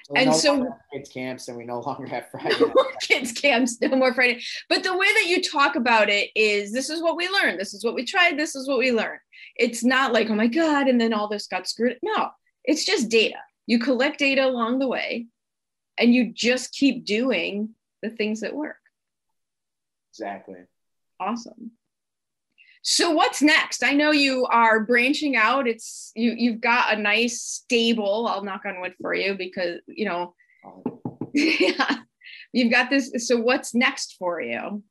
So 0.04 0.14
and 0.16 0.34
so 0.34 0.68
kids 0.92 1.10
camps 1.10 1.48
and 1.48 1.56
we 1.56 1.64
no 1.64 1.80
longer 1.80 2.06
have 2.06 2.28
Friday. 2.30 2.56
No 2.60 2.72
more 2.74 2.92
kids 3.00 3.32
camps, 3.32 3.80
no 3.80 3.96
more 3.96 4.14
Friday. 4.14 4.42
But 4.68 4.82
the 4.82 4.96
way 4.96 5.06
that 5.06 5.26
you 5.26 5.42
talk 5.42 5.76
about 5.76 6.08
it 6.08 6.30
is 6.34 6.72
this 6.72 6.90
is 6.90 7.02
what 7.02 7.16
we 7.16 7.28
learned. 7.28 7.60
This 7.60 7.74
is 7.74 7.84
what 7.84 7.94
we 7.94 8.04
tried. 8.04 8.38
This 8.38 8.54
is 8.54 8.68
what 8.68 8.78
we 8.78 8.92
learned. 8.92 9.20
It's 9.56 9.84
not 9.84 10.12
like, 10.12 10.30
oh 10.30 10.34
my 10.34 10.46
God, 10.46 10.88
and 10.88 11.00
then 11.00 11.12
all 11.12 11.28
this 11.28 11.46
got 11.46 11.68
screwed. 11.68 11.98
No, 12.02 12.30
it's 12.64 12.84
just 12.84 13.08
data. 13.08 13.38
You 13.66 13.78
collect 13.78 14.18
data 14.18 14.46
along 14.46 14.78
the 14.78 14.88
way 14.88 15.26
and 15.98 16.14
you 16.14 16.32
just 16.32 16.72
keep 16.72 17.04
doing 17.04 17.70
the 18.02 18.10
things 18.10 18.40
that 18.40 18.54
work. 18.54 18.76
Exactly. 20.12 20.60
Awesome. 21.20 21.72
So 22.90 23.10
what's 23.10 23.42
next? 23.42 23.84
I 23.84 23.92
know 23.92 24.12
you 24.12 24.46
are 24.46 24.80
branching 24.80 25.36
out. 25.36 25.68
It's 25.68 26.10
you 26.16 26.34
you've 26.34 26.62
got 26.62 26.96
a 26.96 26.98
nice 26.98 27.42
stable. 27.42 28.26
I'll 28.26 28.42
knock 28.42 28.62
on 28.64 28.80
wood 28.80 28.94
for 28.98 29.12
you 29.12 29.34
because 29.34 29.80
you 29.86 30.06
know 30.06 30.34
yeah, 31.34 31.96
you've 32.54 32.72
got 32.72 32.88
this. 32.88 33.12
So 33.18 33.36
what's 33.36 33.74
next 33.74 34.16
for 34.18 34.40
you? 34.40 34.82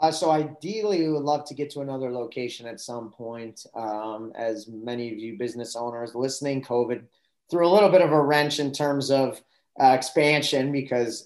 Uh, 0.00 0.10
so 0.10 0.32
ideally, 0.32 1.02
we 1.02 1.12
would 1.12 1.22
love 1.22 1.44
to 1.44 1.54
get 1.54 1.70
to 1.70 1.80
another 1.80 2.10
location 2.10 2.66
at 2.66 2.80
some 2.80 3.12
point. 3.12 3.64
Um, 3.76 4.32
as 4.34 4.66
many 4.66 5.12
of 5.12 5.16
you 5.16 5.38
business 5.38 5.76
owners 5.76 6.16
listening, 6.16 6.60
COVID 6.64 7.04
threw 7.52 7.68
a 7.68 7.72
little 7.72 7.88
bit 7.88 8.02
of 8.02 8.10
a 8.10 8.20
wrench 8.20 8.58
in 8.58 8.72
terms 8.72 9.12
of 9.12 9.40
uh, 9.80 9.92
expansion 9.92 10.72
because 10.72 11.24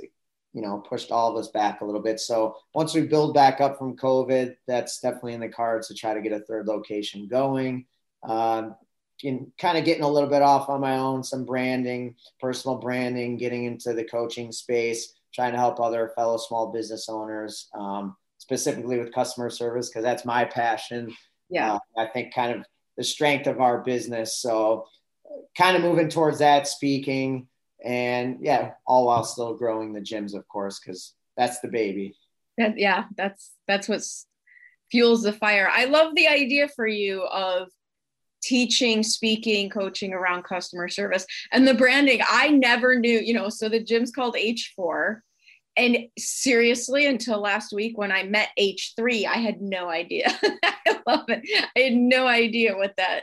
you 0.53 0.63
know 0.63 0.79
pushed 0.79 1.11
all 1.11 1.31
of 1.31 1.37
us 1.37 1.49
back 1.49 1.81
a 1.81 1.85
little 1.85 2.03
bit. 2.03 2.21
So 2.21 2.57
once 2.75 2.95
we 2.95 3.03
build 3.03 3.35
back 3.35 3.61
up 3.61 3.79
from 3.79 3.97
COVID, 3.97 4.57
that's 4.67 5.01
definitely 5.01 5.35
in 5.35 5.41
the 5.41 5.49
cards 5.49 5.89
to 5.89 5.95
try 5.95 6.15
to 6.15 6.21
get 6.21 6.33
a 6.33 6.41
third 6.41 6.67
location 6.67 7.29
going. 7.29 7.87
Um, 8.23 8.77
in 9.23 9.53
kind 9.59 9.77
of 9.77 9.85
getting 9.85 10.03
a 10.03 10.09
little 10.09 10.31
bit 10.31 10.41
off 10.41 10.71
on 10.71 10.81
my 10.81 10.97
own, 10.97 11.23
some 11.23 11.45
branding, 11.45 12.15
personal 12.41 12.79
branding, 12.79 13.37
getting 13.37 13.65
into 13.67 13.93
the 13.93 14.05
coaching 14.05 14.51
space, 14.51 15.13
trying 15.35 15.53
to 15.53 15.59
help 15.59 15.79
other 15.79 16.13
fellow 16.17 16.39
small 16.39 16.73
business 16.73 17.07
owners. 17.09 17.69
Um, 17.75 18.17
specifically 18.41 18.99
with 18.99 19.15
customer 19.15 19.51
service 19.51 19.89
because 19.89 20.03
that's 20.03 20.25
my 20.25 20.45
passion. 20.45 21.15
Yeah. 21.51 21.75
Uh, 21.75 21.79
I 21.99 22.07
think 22.07 22.35
kind 22.35 22.59
of 22.59 22.65
the 22.97 23.05
strength 23.05 23.47
of 23.47 23.61
our 23.61 23.79
business. 23.79 24.39
So 24.39 24.87
kind 25.57 25.77
of 25.77 25.83
moving 25.83 26.09
towards 26.09 26.39
that 26.39 26.67
speaking 26.67 27.47
and 27.85 28.39
yeah, 28.41 28.73
all 28.87 29.07
while 29.07 29.25
still 29.25 29.55
growing 29.55 29.93
the 29.93 30.01
gyms, 30.01 30.35
of 30.35 30.47
course, 30.49 30.79
because 30.79 31.15
that's 31.37 31.61
the 31.61 31.69
baby. 31.69 32.17
That, 32.59 32.79
yeah, 32.79 33.05
that's 33.17 33.53
that's 33.67 33.89
what 33.89 34.03
fuels 34.91 35.23
the 35.23 35.33
fire. 35.33 35.69
I 35.71 35.87
love 35.87 36.15
the 36.15 36.29
idea 36.29 36.69
for 36.69 36.87
you 36.87 37.23
of 37.25 37.69
teaching, 38.43 39.03
speaking, 39.03 39.71
coaching 39.71 40.13
around 40.13 40.45
customer 40.45 40.89
service 40.89 41.27
and 41.53 41.67
the 41.67 41.75
branding. 41.75 42.21
I 42.29 42.49
never 42.49 42.99
knew, 42.99 43.19
you 43.19 43.35
know, 43.35 43.49
so 43.49 43.69
the 43.69 43.83
gym's 43.83 44.11
called 44.11 44.35
H4 44.35 45.21
and 45.77 45.99
seriously 46.19 47.07
until 47.07 47.41
last 47.41 47.73
week 47.73 47.97
when 47.97 48.11
i 48.11 48.23
met 48.23 48.49
h3 48.59 49.27
i 49.27 49.37
had 49.37 49.61
no 49.61 49.89
idea 49.89 50.27
i 50.65 50.99
love 51.07 51.25
it 51.29 51.43
i 51.77 51.81
had 51.81 51.95
no 51.95 52.27
idea 52.27 52.77
what 52.77 52.95
that 52.97 53.23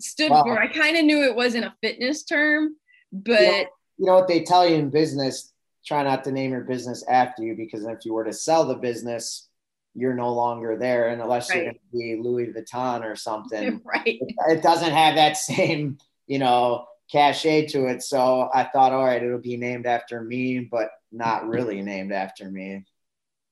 stood 0.00 0.30
wow. 0.30 0.42
for 0.44 0.58
i 0.60 0.68
kind 0.68 0.96
of 0.96 1.04
knew 1.04 1.22
it 1.24 1.34
wasn't 1.34 1.64
a 1.64 1.74
fitness 1.82 2.22
term 2.22 2.76
but 3.12 3.40
know, 3.40 3.64
you 4.02 4.06
know, 4.08 4.14
what 4.14 4.28
they 4.28 4.42
tell 4.42 4.68
you 4.68 4.76
in 4.76 4.90
business 4.90 5.52
try 5.84 6.02
not 6.04 6.22
to 6.24 6.30
name 6.30 6.52
your 6.52 6.60
business 6.60 7.04
after 7.08 7.42
you 7.42 7.56
because 7.56 7.84
if 7.84 8.04
you 8.04 8.14
were 8.14 8.24
to 8.24 8.32
sell 8.32 8.64
the 8.64 8.74
business 8.74 9.48
you're 9.94 10.14
no 10.14 10.32
longer 10.32 10.76
there 10.76 11.08
and 11.08 11.20
unless 11.20 11.50
right. 11.50 11.56
you're 11.56 11.64
going 11.64 11.74
to 11.74 11.98
be 11.98 12.16
louis 12.22 12.46
vuitton 12.52 13.02
or 13.02 13.16
something 13.16 13.80
right 13.84 14.02
it, 14.06 14.34
it 14.48 14.62
doesn't 14.62 14.92
have 14.92 15.16
that 15.16 15.36
same 15.36 15.98
you 16.28 16.38
know 16.38 16.86
cachet 17.10 17.66
to 17.66 17.86
it 17.86 18.00
so 18.00 18.48
i 18.54 18.62
thought 18.62 18.92
all 18.92 19.04
right 19.04 19.22
it'll 19.22 19.38
be 19.38 19.56
named 19.56 19.86
after 19.86 20.22
me 20.22 20.60
but 20.60 20.90
not 21.12 21.46
really 21.46 21.82
named 21.82 22.12
after 22.12 22.50
me. 22.50 22.84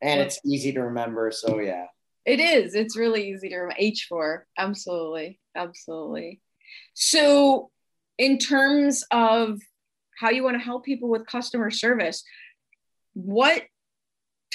And 0.02 0.20
it's 0.20 0.40
easy 0.46 0.72
to 0.72 0.80
remember. 0.80 1.30
So, 1.30 1.60
yeah. 1.60 1.86
It 2.24 2.40
is. 2.40 2.74
It's 2.74 2.96
really 2.96 3.30
easy 3.30 3.50
to 3.50 3.56
remember. 3.56 3.80
H4. 3.80 4.40
Absolutely. 4.58 5.38
Absolutely. 5.54 6.40
So, 6.94 7.70
in 8.18 8.38
terms 8.38 9.04
of 9.10 9.60
how 10.20 10.28
you 10.30 10.44
want 10.44 10.54
to 10.54 10.62
help 10.62 10.84
people 10.84 11.08
with 11.08 11.26
customer 11.26 11.70
service, 11.70 12.22
what 13.14 13.62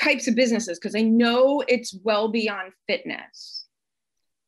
types 0.02 0.28
of 0.28 0.36
businesses? 0.36 0.78
Because 0.78 0.96
I 0.96 1.02
know 1.02 1.64
it's 1.68 1.98
well 2.04 2.28
beyond 2.28 2.72
fitness. 2.88 3.66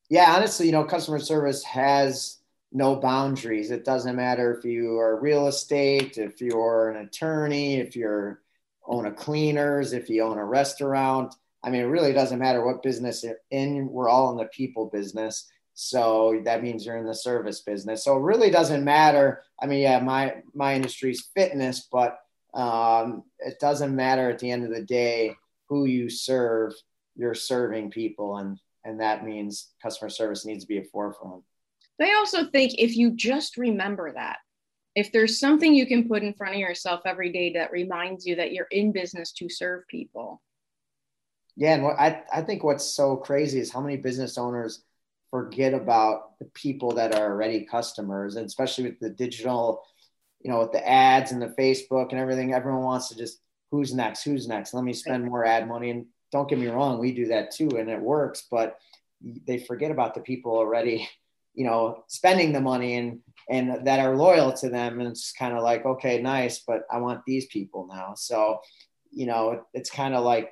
Yeah, 0.08 0.32
honestly, 0.34 0.66
you 0.66 0.72
know, 0.72 0.84
customer 0.84 1.18
service 1.18 1.64
has 1.64 2.38
no 2.72 2.96
boundaries. 2.96 3.70
It 3.70 3.84
doesn't 3.84 4.16
matter 4.16 4.54
if 4.56 4.64
you 4.64 4.98
are 4.98 5.20
real 5.20 5.48
estate, 5.48 6.18
if 6.18 6.40
you're 6.40 6.90
an 6.90 7.04
attorney, 7.04 7.76
if 7.76 7.96
you're 7.96 8.42
own 8.86 9.06
a 9.06 9.12
cleaners, 9.12 9.92
if 9.92 10.08
you 10.08 10.22
own 10.22 10.38
a 10.38 10.44
restaurant. 10.44 11.34
I 11.64 11.70
mean, 11.70 11.82
it 11.82 11.86
really 11.86 12.12
doesn't 12.12 12.38
matter 12.38 12.64
what 12.64 12.82
business 12.82 13.24
you're 13.24 13.38
in. 13.50 13.88
We're 13.88 14.08
all 14.08 14.30
in 14.30 14.36
the 14.38 14.46
people 14.46 14.86
business. 14.86 15.50
So 15.80 16.40
that 16.44 16.60
means 16.60 16.84
you're 16.84 16.96
in 16.96 17.06
the 17.06 17.14
service 17.14 17.60
business. 17.60 18.02
So 18.02 18.16
it 18.16 18.22
really 18.22 18.50
doesn't 18.50 18.82
matter. 18.82 19.44
I 19.62 19.66
mean, 19.66 19.78
yeah, 19.78 20.00
my 20.00 20.42
my 20.52 20.74
industry 20.74 21.12
is 21.12 21.28
fitness, 21.36 21.86
but 21.92 22.18
um, 22.52 23.22
it 23.38 23.60
doesn't 23.60 23.94
matter 23.94 24.28
at 24.28 24.40
the 24.40 24.50
end 24.50 24.64
of 24.64 24.74
the 24.74 24.82
day 24.82 25.36
who 25.68 25.84
you 25.84 26.10
serve. 26.10 26.72
You're 27.14 27.36
serving 27.36 27.92
people, 27.92 28.38
and 28.38 28.58
and 28.84 29.00
that 29.00 29.24
means 29.24 29.68
customer 29.80 30.08
service 30.08 30.44
needs 30.44 30.64
to 30.64 30.68
be 30.68 30.78
a 30.78 30.84
forefront. 30.84 31.44
I 32.02 32.12
also 32.16 32.46
think 32.46 32.74
if 32.76 32.96
you 32.96 33.12
just 33.12 33.56
remember 33.56 34.12
that, 34.14 34.38
if 34.96 35.12
there's 35.12 35.38
something 35.38 35.72
you 35.72 35.86
can 35.86 36.08
put 36.08 36.24
in 36.24 36.34
front 36.34 36.54
of 36.54 36.60
yourself 36.60 37.02
every 37.06 37.30
day 37.30 37.52
that 37.52 37.70
reminds 37.70 38.26
you 38.26 38.34
that 38.34 38.52
you're 38.52 38.66
in 38.72 38.90
business 38.90 39.30
to 39.34 39.48
serve 39.48 39.86
people. 39.86 40.42
Yeah, 41.54 41.74
and 41.74 41.84
what 41.84 42.00
I, 42.00 42.24
I 42.32 42.42
think 42.42 42.64
what's 42.64 42.84
so 42.84 43.16
crazy 43.16 43.60
is 43.60 43.72
how 43.72 43.80
many 43.80 43.96
business 43.96 44.38
owners 44.38 44.82
forget 45.30 45.74
about 45.74 46.38
the 46.38 46.46
people 46.46 46.92
that 46.92 47.14
are 47.14 47.32
already 47.32 47.64
customers, 47.64 48.36
and 48.36 48.46
especially 48.46 48.84
with 48.84 49.00
the 49.00 49.10
digital, 49.10 49.82
you 50.40 50.50
know, 50.50 50.60
with 50.60 50.72
the 50.72 50.88
ads 50.88 51.32
and 51.32 51.42
the 51.42 51.54
Facebook 51.58 52.10
and 52.10 52.20
everything. 52.20 52.54
Everyone 52.54 52.82
wants 52.82 53.08
to 53.08 53.16
just 53.16 53.40
who's 53.70 53.92
next, 53.94 54.22
who's 54.22 54.48
next. 54.48 54.72
Let 54.72 54.84
me 54.84 54.92
spend 54.92 55.24
more 55.24 55.44
ad 55.44 55.68
money. 55.68 55.90
And 55.90 56.06
don't 56.32 56.48
get 56.48 56.58
me 56.58 56.68
wrong, 56.68 56.98
we 56.98 57.12
do 57.12 57.26
that 57.28 57.50
too, 57.50 57.68
and 57.78 57.90
it 57.90 58.00
works. 58.00 58.46
But 58.50 58.78
they 59.20 59.58
forget 59.58 59.90
about 59.90 60.14
the 60.14 60.20
people 60.20 60.52
already, 60.52 61.08
you 61.54 61.64
know, 61.64 62.04
spending 62.06 62.52
the 62.52 62.60
money 62.60 62.96
and 62.96 63.20
and 63.50 63.86
that 63.86 64.00
are 64.00 64.16
loyal 64.16 64.52
to 64.52 64.68
them. 64.68 65.00
And 65.00 65.08
it's 65.08 65.32
kind 65.32 65.56
of 65.56 65.62
like, 65.62 65.84
okay, 65.84 66.20
nice, 66.20 66.60
but 66.60 66.82
I 66.90 66.98
want 66.98 67.22
these 67.26 67.46
people 67.46 67.86
now. 67.86 68.14
So, 68.14 68.60
you 69.10 69.26
know, 69.26 69.64
it's 69.72 69.90
kind 69.90 70.14
of 70.14 70.22
like, 70.22 70.50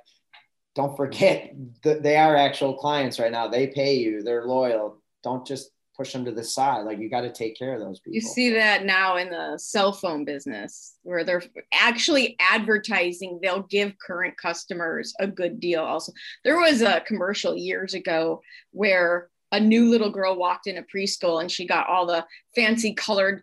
don't 0.76 0.96
forget 0.96 1.54
that 1.82 2.02
they 2.02 2.16
are 2.16 2.36
actual 2.36 2.74
clients 2.74 3.18
right 3.18 3.32
now. 3.32 3.48
They 3.48 3.66
pay 3.66 3.96
you, 3.96 4.22
they're 4.22 4.44
loyal. 4.44 5.02
Don't 5.24 5.46
just 5.46 5.70
push 5.96 6.12
them 6.12 6.26
to 6.26 6.32
the 6.32 6.44
side. 6.44 6.84
Like 6.84 6.98
you 6.98 7.08
got 7.08 7.22
to 7.22 7.32
take 7.32 7.58
care 7.58 7.72
of 7.72 7.80
those 7.80 7.98
people. 7.98 8.14
You 8.14 8.20
see 8.20 8.50
that 8.50 8.84
now 8.84 9.16
in 9.16 9.30
the 9.30 9.56
cell 9.58 9.92
phone 9.92 10.26
business 10.26 10.96
where 11.02 11.24
they're 11.24 11.42
actually 11.72 12.36
advertising, 12.38 13.40
they'll 13.42 13.62
give 13.62 13.94
current 13.98 14.36
customers 14.36 15.14
a 15.18 15.26
good 15.26 15.58
deal. 15.58 15.82
Also, 15.82 16.12
there 16.44 16.58
was 16.58 16.82
a 16.82 17.02
commercial 17.06 17.56
years 17.56 17.94
ago 17.94 18.42
where 18.72 19.30
a 19.52 19.60
new 19.60 19.88
little 19.88 20.10
girl 20.10 20.36
walked 20.36 20.66
in 20.66 20.76
a 20.76 20.82
preschool 20.82 21.40
and 21.40 21.50
she 21.50 21.66
got 21.66 21.88
all 21.88 22.04
the 22.04 22.26
fancy 22.54 22.92
colored 22.92 23.42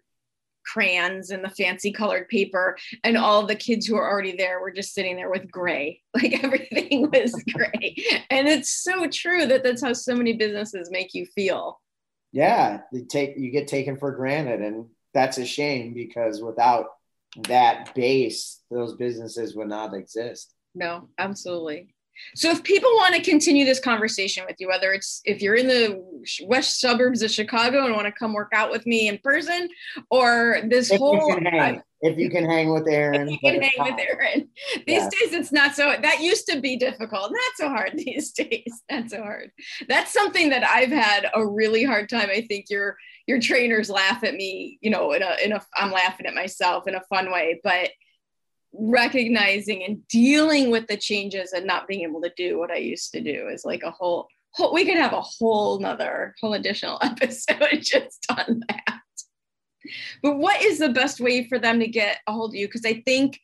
crayons 0.66 1.30
and 1.30 1.44
the 1.44 1.50
fancy 1.50 1.92
colored 1.92 2.28
paper 2.30 2.78
and 3.04 3.18
all 3.18 3.46
the 3.46 3.56
kids 3.56 3.86
who 3.86 3.96
are 3.96 4.10
already 4.10 4.36
there 4.36 4.60
were 4.62 4.72
just 4.72 4.94
sitting 4.94 5.16
there 5.16 5.30
with 5.30 5.52
gray. 5.52 6.00
Like 6.16 6.44
everything 6.44 7.10
was 7.12 7.34
gray. 7.54 7.96
And 8.30 8.48
it's 8.48 8.70
so 8.70 9.08
true 9.08 9.48
that 9.48 9.64
that's 9.64 9.82
how 9.82 9.94
so 9.94 10.16
many 10.16 10.34
businesses 10.34 10.92
make 10.92 11.14
you 11.14 11.26
feel. 11.26 11.82
Yeah 12.32 12.82
they 12.92 13.02
take 13.02 13.34
you 13.38 13.52
get 13.52 13.68
taken 13.68 13.98
for 13.98 14.12
granted 14.12 14.62
and 14.62 14.88
that's 15.14 15.38
a 15.38 15.46
shame 15.46 15.94
because 15.94 16.42
without 16.42 16.86
that 17.48 17.94
base 17.96 18.62
those 18.70 18.96
businesses 18.96 19.56
would 19.56 19.70
not 19.70 19.94
exist. 19.94 20.54
No 20.76 21.10
absolutely 21.18 21.93
so 22.36 22.50
if 22.50 22.64
people 22.64 22.90
want 22.96 23.16
to 23.16 23.22
continue 23.22 23.66
this 23.66 23.80
conversation 23.80 24.44
with 24.48 24.56
you, 24.60 24.68
whether 24.68 24.92
it's 24.92 25.22
if 25.26 25.42
you're 25.42 25.56
in 25.56 25.68
the 25.68 26.04
west 26.46 26.80
suburbs 26.80 27.22
of 27.22 27.32
Chicago 27.32 27.86
and 27.86 27.96
want 27.96 28.06
to 28.06 28.12
come 28.12 28.34
work 28.34 28.52
out 28.54 28.72
with 28.72 28.86
me 28.86 29.08
in 29.08 29.18
person, 29.24 29.70
or 30.10 30.58
this 30.68 30.92
if 30.92 31.00
whole 31.00 31.16
you 31.16 31.40
hang, 31.44 31.82
if 32.02 32.18
you 32.18 32.30
can 32.30 32.46
hang 32.46 32.74
with 32.74 32.88
Erin, 32.88 33.30
you 33.30 33.40
can 33.40 33.62
hang 33.62 33.72
with 33.80 34.00
Aaron. 34.00 34.50
These 34.88 35.04
yeah. 35.04 35.10
days 35.10 35.34
it's 35.34 35.52
not 35.52 35.76
so 35.76 35.96
that 36.02 36.22
used 36.22 36.48
to 36.48 36.60
be 36.60 36.76
difficult. 36.76 37.32
Not 37.32 37.42
so 37.56 37.70
hard 37.70 37.94
these 37.98 38.32
days. 38.32 38.82
Not 38.92 39.10
so 39.10 39.22
hard. 39.22 39.52
That's 39.88 40.12
something 40.12 40.50
that 40.50 40.64
I've 40.64 40.92
had 40.92 41.28
a 41.34 41.46
really 41.46 41.84
hard 41.84 42.10
time. 42.10 42.30
I 42.30 42.42
think 42.42 42.66
your 42.70 42.98
your 43.26 43.40
trainers 43.40 43.90
laugh 43.90 44.24
at 44.24 44.36
me, 44.36 44.78
you 44.82 44.90
know, 44.90 45.14
in 45.14 45.22
a 45.22 45.36
in 45.44 45.54
a 45.54 45.62
I'm 45.76 45.92
laughing 45.92 46.26
at 46.26 46.36
myself 46.36 46.88
in 46.88 46.96
a 46.96 47.02
fun 47.10 47.32
way, 47.32 47.60
but 47.64 47.90
recognizing 48.74 49.84
and 49.84 50.06
dealing 50.08 50.72
with 50.72 50.88
the 50.88 50.98
changes 50.98 51.54
and 51.54 51.66
not 51.66 51.88
being 51.88 52.02
able 52.02 52.22
to 52.22 52.32
do 52.36 52.58
what 52.58 52.72
I 52.72 52.78
used 52.78 53.12
to 53.14 53.22
do 53.22 53.48
is 53.48 53.66
like 53.66 53.84
a 53.84 53.92
whole, 53.92 54.28
whole 54.52 54.74
we 54.74 54.86
could 54.86 54.98
have 54.98 55.14
a 55.14 55.22
whole 55.22 55.80
nother 55.80 56.36
whole 56.42 56.54
additional 56.54 56.98
episode 57.02 57.80
just 57.82 58.26
on 58.30 58.62
that. 58.70 59.00
But 60.22 60.38
what 60.38 60.62
is 60.62 60.80
the 60.80 60.90
best 60.90 61.20
way 61.20 61.48
for 61.48 61.60
them 61.60 61.80
to 61.80 61.88
get 61.88 62.20
a 62.28 62.32
hold 62.32 62.52
of 62.52 62.56
you? 62.56 62.68
Because 62.68 62.86
I 62.86 63.02
think 63.06 63.40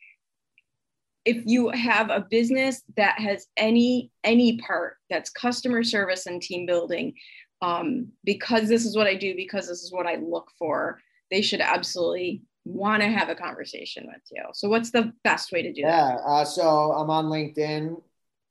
if 1.24 1.42
you 1.44 1.68
have 1.70 2.10
a 2.10 2.26
business 2.30 2.82
that 2.96 3.18
has 3.20 3.46
any 3.56 4.10
any 4.24 4.56
part 4.58 4.96
that's 5.10 5.30
customer 5.30 5.84
service 5.84 6.26
and 6.26 6.40
team 6.40 6.66
building, 6.66 7.14
um, 7.62 8.08
because 8.24 8.68
this 8.68 8.86
is 8.86 8.96
what 8.96 9.06
I 9.06 9.14
do, 9.14 9.34
because 9.36 9.68
this 9.68 9.82
is 9.82 9.92
what 9.92 10.06
I 10.06 10.16
look 10.16 10.50
for, 10.58 10.98
they 11.30 11.42
should 11.42 11.60
absolutely 11.60 12.42
want 12.64 13.02
to 13.02 13.08
have 13.08 13.28
a 13.28 13.34
conversation 13.34 14.06
with 14.06 14.22
you. 14.30 14.42
So, 14.52 14.68
what's 14.68 14.90
the 14.90 15.12
best 15.24 15.52
way 15.52 15.62
to 15.62 15.72
do 15.72 15.82
yeah, 15.82 15.90
that? 15.90 16.20
Yeah. 16.24 16.32
Uh, 16.32 16.44
so, 16.44 16.92
I'm 16.92 17.10
on 17.10 17.26
LinkedIn, 17.26 18.00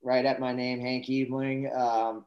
right 0.01 0.25
at 0.25 0.39
my 0.39 0.53
name, 0.53 0.79
Hank 0.79 1.05
Ebeling. 1.05 1.75
Um, 1.77 2.25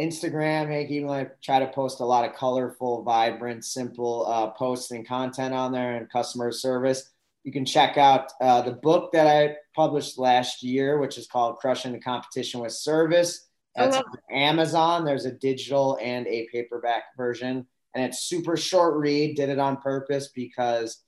Instagram, 0.00 0.68
Hank 0.68 0.90
Ebeling. 0.90 1.26
I 1.26 1.30
try 1.42 1.60
to 1.60 1.68
post 1.68 2.00
a 2.00 2.04
lot 2.04 2.28
of 2.28 2.36
colorful, 2.36 3.02
vibrant, 3.02 3.64
simple 3.64 4.26
uh, 4.26 4.50
posts 4.50 4.90
and 4.90 5.06
content 5.06 5.54
on 5.54 5.72
there 5.72 5.96
and 5.96 6.10
customer 6.10 6.52
service. 6.52 7.10
you 7.44 7.52
can 7.52 7.64
check 7.64 7.96
out 7.96 8.32
uh, 8.40 8.60
the 8.62 8.72
book 8.72 9.12
that 9.12 9.26
I 9.26 9.56
published 9.74 10.18
last 10.18 10.62
year, 10.62 10.98
which 10.98 11.16
is 11.16 11.26
called 11.26 11.58
Crushing 11.58 11.92
the 11.92 12.00
Competition 12.00 12.60
with 12.60 12.72
Service. 12.72 13.46
That's 13.76 13.96
on 13.96 14.04
Amazon. 14.30 15.04
There's 15.04 15.26
a 15.26 15.32
digital 15.32 15.98
and 16.02 16.26
a 16.26 16.48
paperback 16.50 17.04
version, 17.16 17.66
and 17.96 18.04
it's 18.04 18.24
super 18.24 18.56
short 18.56 18.96
read. 18.96 19.36
Did 19.36 19.48
it 19.48 19.58
on 19.58 19.78
purpose 19.78 20.28
because 20.28 21.02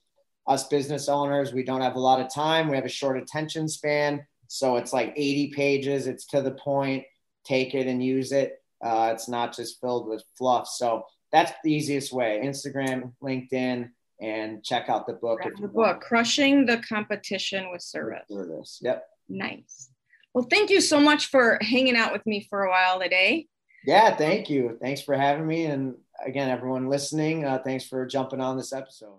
us 0.47 0.67
business 0.69 1.09
owners, 1.09 1.53
we 1.53 1.63
don't 1.63 1.83
have 1.83 1.97
a 1.97 2.01
lot 2.01 2.21
of 2.21 2.33
time. 2.33 2.69
We 2.69 2.77
have 2.77 2.87
a 2.87 2.89
short 2.89 3.19
attention 3.19 3.69
span. 3.69 4.27
So 4.47 4.77
it's 4.77 4.95
like 4.95 5.13
80 5.15 5.53
pages. 5.53 6.07
It's 6.07 6.25
to 6.29 6.41
the 6.41 6.53
point. 6.53 7.05
Take 7.45 7.75
it 7.75 7.87
and 7.87 8.03
use 8.03 8.33
it. 8.33 8.63
Uh, 8.83 9.11
it's 9.13 9.29
not 9.29 9.55
just 9.55 9.81
filled 9.81 10.09
with 10.09 10.25
fluff. 10.39 10.67
So 10.67 11.05
that's 11.31 11.53
the 11.63 11.73
easiest 11.73 12.13
way. 12.13 12.41
Instagram, 12.43 13.13
LinkedIn, 13.23 13.91
and 14.21 14.65
check 14.65 14.89
out 14.89 15.07
the 15.07 15.13
book. 15.13 15.41
the 15.61 15.69
book, 15.69 16.01
Crushing 16.01 16.65
the 16.65 16.79
Competition 16.89 17.71
with 17.71 17.83
Service. 17.83 18.25
Service. 18.31 18.79
Yep. 18.83 19.05
Nice. 19.29 19.91
Well, 20.33 20.47
thank 20.51 20.71
you 20.71 20.81
so 20.81 20.99
much 20.99 21.27
for 21.27 21.59
hanging 21.61 21.97
out 21.97 22.13
with 22.13 22.25
me 22.27 22.47
for 22.49 22.65
a 22.65 22.71
while 22.71 22.99
today. 23.01 23.47
Yeah, 23.85 24.17
thank 24.17 24.51
you. 24.51 24.79
Thanks 24.81 25.03
for 25.03 25.15
having 25.15 25.47
me. 25.47 25.67
And 25.67 25.95
again, 26.25 26.49
everyone 26.49 26.89
listening, 26.89 27.45
uh, 27.45 27.59
thanks 27.65 27.85
for 27.85 28.07
jumping 28.07 28.41
on 28.41 28.57
this 28.57 28.73
episode. 28.73 29.19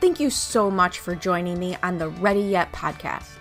Thank 0.00 0.20
you 0.20 0.30
so 0.30 0.70
much 0.70 1.00
for 1.00 1.14
joining 1.14 1.58
me 1.58 1.76
on 1.82 1.98
the 1.98 2.08
Ready 2.08 2.42
Yet 2.42 2.72
podcast. 2.72 3.38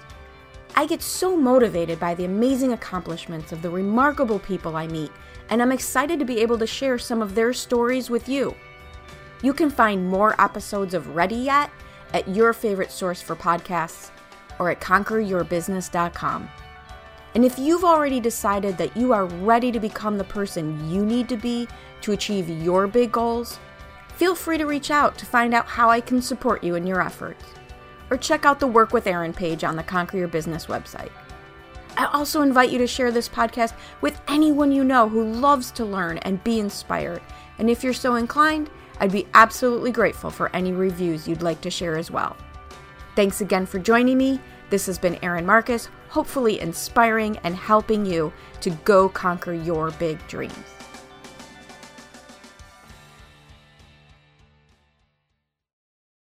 I 0.75 0.86
get 0.86 1.01
so 1.01 1.36
motivated 1.36 1.99
by 1.99 2.13
the 2.13 2.25
amazing 2.25 2.73
accomplishments 2.73 3.51
of 3.51 3.62
the 3.62 3.69
remarkable 3.69 4.39
people 4.39 4.75
I 4.75 4.88
meet, 4.88 5.12
and 5.49 5.62
I'm 5.62 5.71
excited 5.71 6.19
to 6.19 6.25
be 6.25 6.39
able 6.39 6.57
to 6.57 6.67
share 6.67 6.97
some 6.97 7.21
of 7.21 7.36
their 7.36 7.53
stories 7.53 8.10
with 8.10 8.27
you. 8.27 8.55
You 9.43 9.53
can 9.53 9.69
find 9.69 10.10
more 10.10 10.39
episodes 10.41 10.93
of 10.93 11.15
Ready 11.15 11.36
Yet 11.36 11.69
at 12.13 12.27
your 12.27 12.53
favorite 12.53 12.91
source 12.91 13.21
for 13.21 13.36
podcasts 13.36 14.12
or 14.60 14.71
at 14.71 14.81
conqueryourbusiness.com. 14.81 16.49
And 17.38 17.45
if 17.45 17.60
you've 17.60 17.84
already 17.84 18.19
decided 18.19 18.80
that 18.80 18.97
you 18.97 19.13
are 19.13 19.28
ready 19.28 19.71
to 19.71 19.80
become 19.80 20.17
the 20.17 20.23
person 20.23 20.89
you 20.89 21.06
need 21.06 21.30
to 21.30 21.38
be 21.38 21.67
to 22.02 22.13
achieve 22.13 22.50
your 22.50 22.88
big 22.88 23.12
goals, 23.12 23.60
feel 24.15 24.34
free 24.34 24.58
to 24.58 24.65
reach 24.65 24.89
out 24.89 25.19
to 25.19 25.26
find 25.28 25.54
out 25.54 25.67
how 25.67 25.88
I 25.88 26.02
can 26.02 26.19
support 26.19 26.63
you 26.63 26.73
in 26.73 26.88
your 26.88 27.00
efforts. 27.00 27.45
Or 28.10 28.17
check 28.17 28.43
out 28.43 28.60
the 28.60 28.65
Work 28.65 28.91
with 28.91 29.06
Erin 29.06 29.34
page 29.34 29.63
on 29.63 29.76
the 29.76 29.84
Conquer 29.84 30.17
Your 30.17 30.28
Business 30.28 30.65
website. 30.65 31.12
I 31.95 32.06
also 32.06 32.41
invite 32.41 32.71
you 32.71 32.80
to 32.80 32.88
share 32.88 33.12
this 33.12 33.30
podcast 33.30 33.73
with 34.02 34.19
anyone 34.28 34.71
you 34.71 34.84
know 34.84 35.08
who 35.08 35.23
loves 35.23 35.69
to 35.73 35.86
learn 35.86 36.17
and 36.23 36.43
be 36.43 36.60
inspired. 36.60 37.21
And 37.60 37.69
if 37.69 37.84
you're 37.84 37.93
so 37.93 38.15
inclined, 38.15 38.71
I'd 39.00 39.12
be 39.12 39.28
absolutely 39.36 39.91
grateful 39.91 40.32
for 40.32 40.50
any 40.56 40.71
reviews 40.71 41.28
you'd 41.28 41.43
like 41.43 41.62
to 41.62 41.69
share 41.69 42.00
as 42.00 42.10
well. 42.10 42.36
Thanks 43.15 43.41
again 43.41 43.67
for 43.67 43.78
joining 43.78 44.17
me. 44.17 44.39
This 44.71 44.88
has 44.88 44.97
been 44.97 45.23
Erin 45.23 45.45
Marcus, 45.45 45.89
hopefully 46.09 46.59
inspiring 46.59 47.37
and 47.43 47.55
helping 47.55 48.05
you 48.05 48.31
to 48.61 48.69
go 48.85 49.09
conquer 49.09 49.53
your 49.53 49.91
big 49.91 50.25
dreams. 50.27 50.76